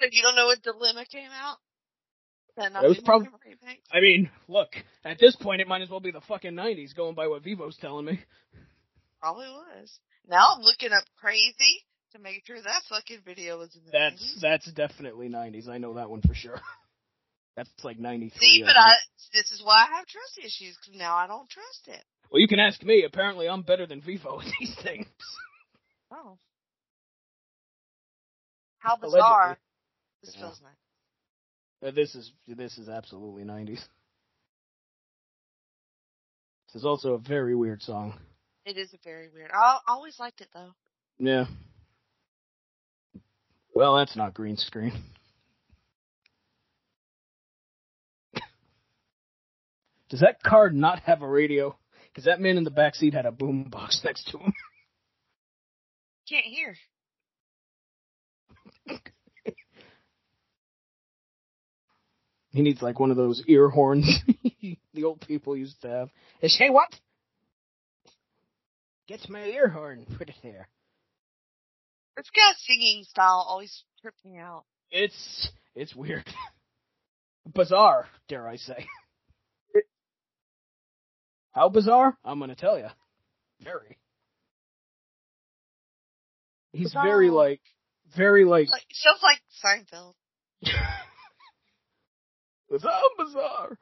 [0.00, 1.58] You don't know what Dilemma came out,
[2.56, 3.26] It was doing prob-
[3.92, 4.70] I mean, look,
[5.04, 7.76] at this point it might as well be the fucking 90s, going by what Vevo's
[7.78, 8.20] telling me.
[9.20, 9.98] Probably was.
[10.28, 11.54] Now I'm looking up crazy
[12.12, 14.40] to make sure that fucking video was in the That's 90s.
[14.40, 15.68] that's definitely 90s.
[15.68, 16.60] I know that one for sure.
[17.56, 18.30] That's like 93.
[18.38, 18.78] See, but think.
[18.78, 18.92] I,
[19.34, 22.02] this is why I have trust issues, because now I don't trust it.
[22.30, 23.04] Well, you can ask me.
[23.04, 25.06] Apparently, I'm better than Vivo at these things.
[26.10, 26.38] Oh.
[28.78, 29.18] How Allegedly.
[29.18, 29.58] bizarre.
[30.22, 30.40] This Yeah.
[30.46, 30.72] feels nice.
[31.84, 33.84] Uh, this is this is absolutely 90s.
[36.68, 38.14] This is also a very weird song.
[38.64, 39.50] It is a very weird.
[39.52, 40.70] I I always liked it though.
[41.18, 41.46] Yeah.
[43.74, 44.92] Well, that's not green screen.
[50.10, 51.76] Does that car not have a radio?
[52.08, 54.52] Because that man in the back seat had a boom box next to him.
[56.28, 56.76] Can't hear.
[62.52, 64.06] He needs like one of those ear horns
[64.94, 66.08] the old people used to have.
[66.40, 66.88] They say what?
[69.08, 70.68] Get my ear horn, put it there.
[72.16, 74.64] This guy's singing style always tripped me out.
[74.90, 76.26] It's it's weird.
[77.54, 78.86] bizarre, dare I say.
[81.52, 82.16] How bizarre?
[82.24, 82.88] I'm gonna tell you.
[83.62, 83.98] Very.
[86.72, 87.60] He's very like,
[88.16, 90.14] very like, Like it sounds like Seinfeld.
[92.72, 93.78] Bizarre, bizarre.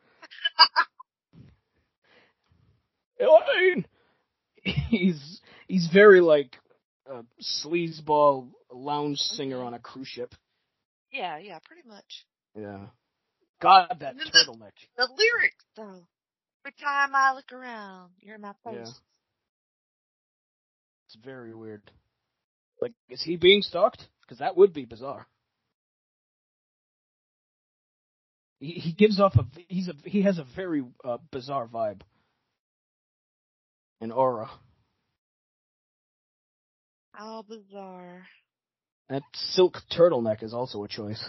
[3.21, 3.87] Elaine.
[4.63, 6.57] He's he's very like
[7.07, 10.35] a sleazeball lounge singer on a cruise ship.
[11.13, 12.27] Yeah, yeah, pretty much.
[12.59, 12.87] Yeah.
[13.61, 14.73] God, that And then turtleneck.
[14.97, 16.03] The lyrics though.
[16.65, 18.75] Every time I look around, you're in my face.
[18.75, 18.93] Yeah.
[21.07, 21.83] It's very weird.
[22.81, 24.07] Like, is he being stalked?
[24.23, 25.27] Because that would be bizarre.
[28.61, 32.03] He he gives off a he's a he has a very uh, bizarre vibe.
[34.03, 34.51] An aura.
[37.13, 38.27] How bizarre.
[39.09, 41.21] That silk turtleneck is also a choice.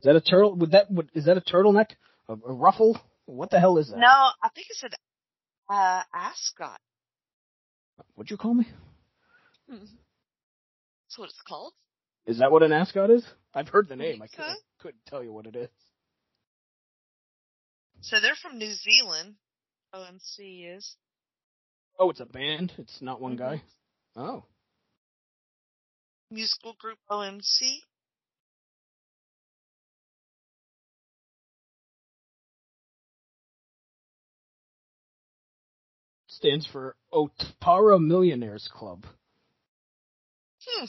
[0.00, 0.54] Is that a turtle?
[0.56, 1.90] Would that would is that a turtleneck?
[2.28, 3.00] A, a ruffle?
[3.24, 3.98] What the hell is that?
[3.98, 4.92] No, I think it's said
[5.68, 6.80] uh ascot.
[8.14, 8.68] What'd you call me?
[9.68, 11.72] That's what it's called.
[12.28, 13.26] Is that what an ascot is?
[13.54, 14.20] I've heard the name.
[14.20, 15.70] I, couldn't, couldn't tell you what it is.
[18.02, 19.36] So they're from New Zealand.
[19.94, 20.96] OMC is.
[21.98, 22.72] Oh, it's a band.
[22.76, 23.56] It's not one mm-hmm.
[23.56, 23.62] guy.
[24.14, 24.44] Oh.
[26.30, 27.78] Musical group OMC.
[36.26, 39.06] Stands for Otara Millionaires Club.
[40.66, 40.84] Hmm.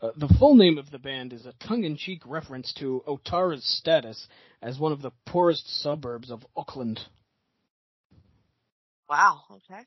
[0.00, 4.28] Uh, the full name of the band is a tongue-in-cheek reference to Otara's status
[4.60, 7.00] as one of the poorest suburbs of Auckland.
[9.08, 9.40] Wow.
[9.50, 9.82] Okay.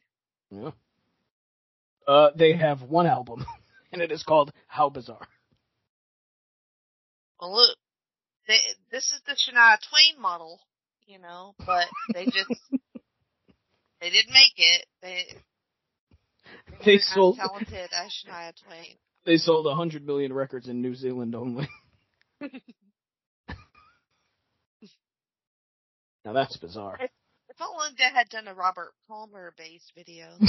[0.50, 0.72] Yeah.
[2.08, 3.46] Uh, they have one album,
[3.92, 5.28] and it is called How Bizarre.
[7.40, 7.78] Well, look,
[8.48, 8.58] they,
[8.92, 10.60] this is the Shania Twain model,
[11.06, 12.50] you know, but they just
[14.02, 14.86] they didn't make it.
[15.04, 15.26] They
[16.80, 18.98] They they're sold as talented as Shania Twain.
[19.30, 21.70] They sold 100 million records in New Zealand only.
[26.26, 26.98] now that's bizarre.
[27.00, 27.12] If
[27.96, 30.30] they had done a Robert Palmer based video,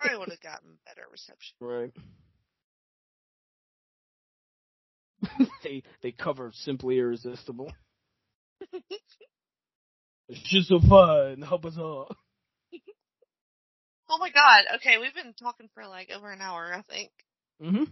[0.00, 1.56] probably would have gotten better reception.
[1.58, 1.92] Right.
[5.64, 7.72] they they cover simply irresistible.
[10.28, 11.42] it's just so fun.
[11.42, 12.06] Help us bizarre.
[14.08, 14.66] Oh my god.
[14.76, 17.10] Okay, we've been talking for like over an hour, I think.
[17.62, 17.84] Hmm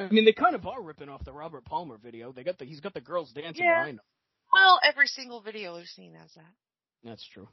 [0.00, 2.30] I mean, they kind of are ripping off the Robert Palmer video.
[2.30, 3.80] They got the he's got the girls dancing Yeah.
[3.80, 4.04] behind him.
[4.52, 6.54] Well, every single video we've seen has that.
[7.02, 7.48] That's true.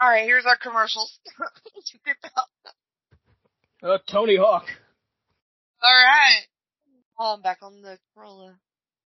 [0.00, 1.18] All right, here's our commercials.
[1.40, 1.46] All
[3.94, 4.64] Uh, Tony Hawk.
[5.82, 6.42] All right.
[7.18, 8.56] Oh, I'm back on the Corolla.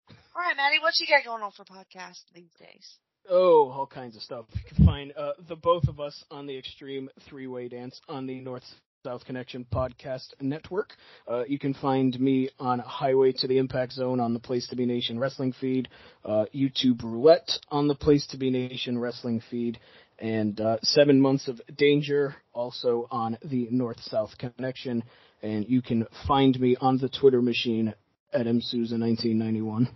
[0.10, 2.98] All right, Matty, what you got going on for podcast these days?
[3.30, 4.46] Oh, all kinds of stuff.
[4.56, 8.26] You can find uh, the both of us on the Extreme Three Way Dance on
[8.28, 8.64] the North
[9.04, 10.94] South Connection Podcast Network.
[11.28, 14.76] Uh, you can find me on Highway to the Impact Zone on the Place to
[14.76, 15.90] Be Nation Wrestling feed,
[16.24, 19.80] uh, YouTube Roulette on the Place to Be Nation Wrestling feed,
[20.20, 25.04] and uh, Seven Months of Danger also on the North South Connection.
[25.42, 27.96] And you can find me on the Twitter machine
[28.32, 29.88] at msouza1991.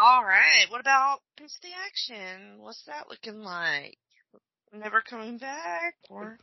[0.00, 0.66] All right.
[0.68, 2.58] What about Piss the Action?
[2.58, 3.98] What's that looking like?
[4.74, 6.38] Never coming back, or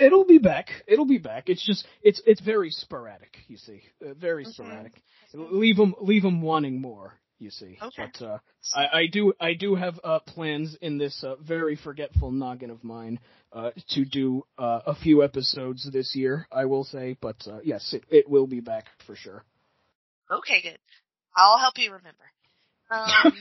[0.00, 0.70] It'll be back.
[0.86, 1.48] It'll be back.
[1.48, 3.36] It's just it's it's very sporadic.
[3.48, 4.52] You see, uh, very Mhm.
[4.54, 4.92] sporadic.
[5.34, 7.14] Leave them leave them wanting more.
[7.38, 8.10] You see, Okay.
[8.10, 8.38] but uh,
[8.74, 12.82] I, I do I do have uh, plans in this uh, very forgetful noggin of
[12.82, 13.20] mine
[13.52, 16.48] uh, to do uh, a few episodes this year.
[16.50, 19.44] I will say, but uh, yes, it it will be back for sure.
[20.30, 20.78] okay, good.
[21.36, 22.24] I'll help you remember.
[22.90, 23.32] Um,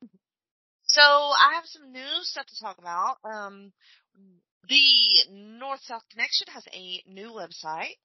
[0.86, 3.16] so I have some new stuff to talk about.
[3.24, 3.72] Um,
[4.68, 7.96] the North South Connection has a new website,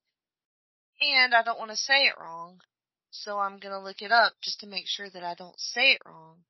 [1.01, 2.59] and I don't want to say it wrong,
[3.09, 6.01] so I'm gonna look it up just to make sure that I don't say it
[6.05, 6.43] wrong.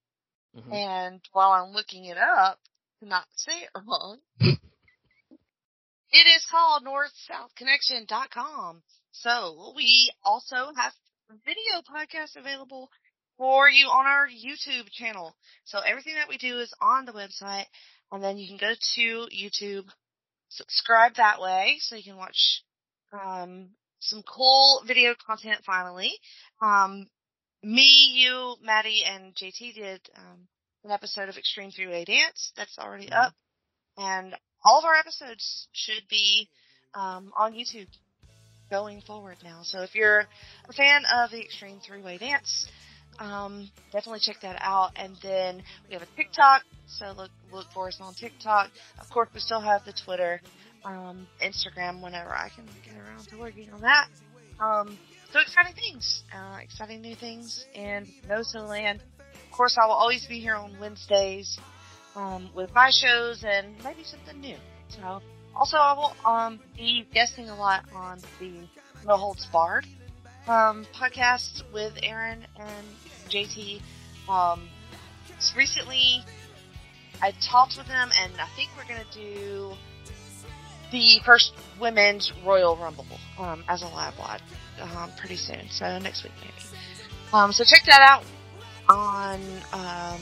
[0.55, 0.73] Mhm.
[0.73, 2.59] And while I'm looking it up,
[2.99, 4.19] to not say it wrong,
[6.11, 8.83] it is called northsouthconnection.com.
[9.11, 10.93] So we also have
[11.45, 12.89] video podcasts available
[13.38, 15.35] for you on our YouTube channel.
[15.65, 17.65] So everything that we do is on the website,
[18.11, 19.89] and then you can go to YouTube,
[20.52, 22.64] subscribe that way, so you can watch
[23.14, 23.69] um,
[23.99, 25.61] some cool video content.
[25.65, 26.11] Finally,
[26.61, 27.07] um,
[27.64, 30.48] me, you, Matty, and JT did um,
[30.84, 33.26] an episode of Extreme Three Way Dance that's already Mhm.
[33.26, 33.34] up,
[33.98, 36.49] and all of our episodes should be
[36.94, 37.88] um, on YouTube
[38.69, 39.61] going forward now.
[39.64, 40.28] So if you're
[40.68, 42.68] a fan of the Extreme Three Way Dance,
[43.19, 44.91] um, definitely check that out.
[44.95, 48.69] And then we have a TikTok, so look look for us on TikTok.
[48.99, 50.41] Of course, we still have the Twitter,
[50.83, 52.01] um, Instagram.
[52.01, 54.07] Whenever I can get around to working on that.
[54.59, 54.97] Um,
[55.31, 59.01] so exciting things, uh, exciting new things and in No So Land.
[59.33, 61.57] Of course, I will always be here on Wednesdays
[62.15, 64.57] um, with my shows and maybe something new.
[64.89, 65.21] So
[65.55, 68.67] also, I will um, be guesting a lot on the
[69.05, 69.85] No Holds Barred
[70.47, 72.88] um, podcast with Aaron and
[73.30, 73.81] JT.
[74.30, 74.69] Um,
[75.55, 76.23] recently,
[77.22, 79.73] I talked with them, and I think we're gonna do
[80.91, 83.05] the first women's Royal Rumble
[83.39, 84.41] um, as a live live
[84.81, 85.69] um, pretty soon.
[85.69, 86.53] So next week maybe.
[87.34, 88.23] Um, so check that out
[88.89, 89.39] on
[89.73, 90.22] um,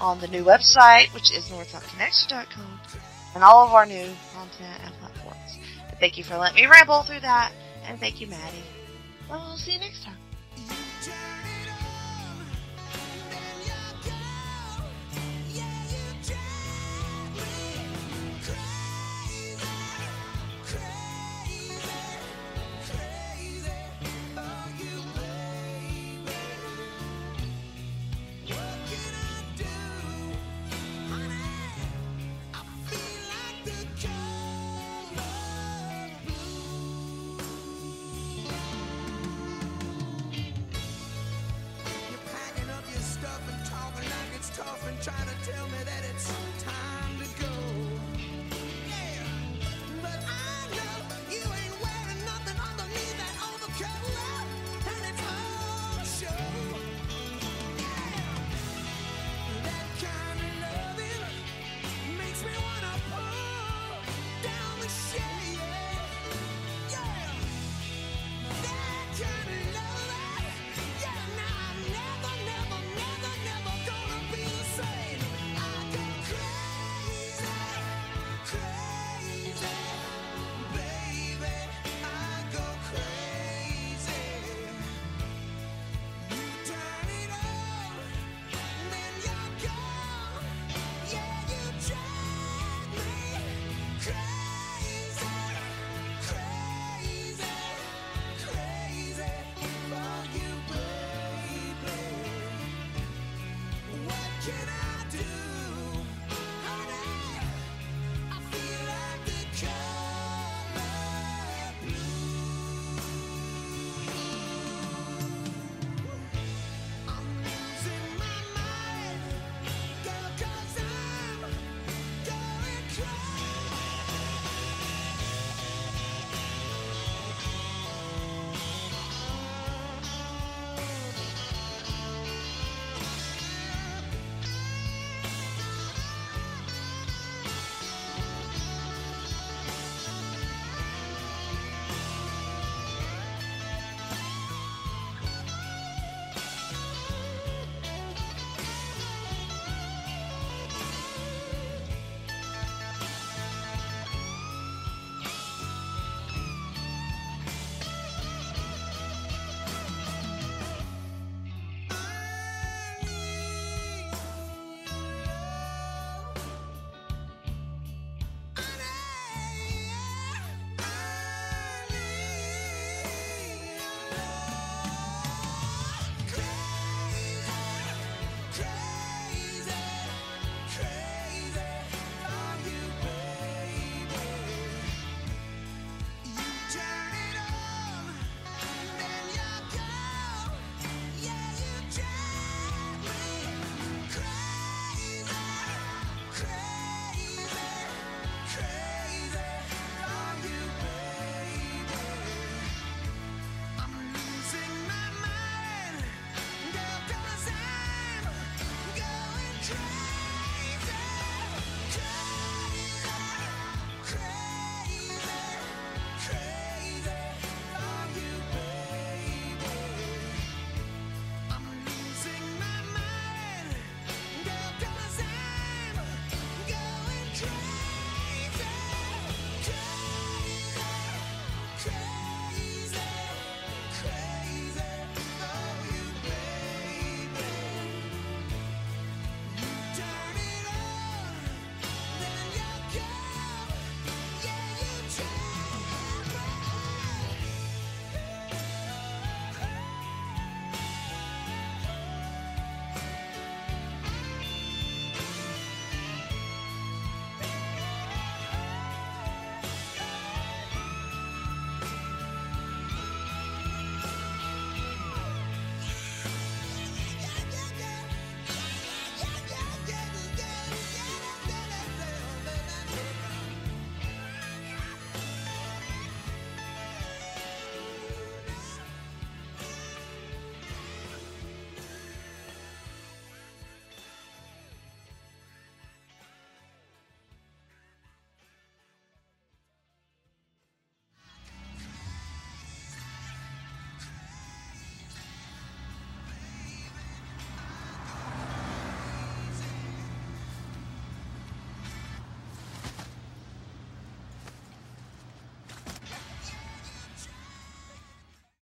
[0.00, 2.80] on the new website, which is northsouthconnection.com,
[3.34, 5.58] and all of our new content and platforms.
[6.00, 7.52] Thank you for letting me ramble through that,
[7.86, 8.62] and thank you, Matty.
[9.28, 10.23] Well, we'll see you next time.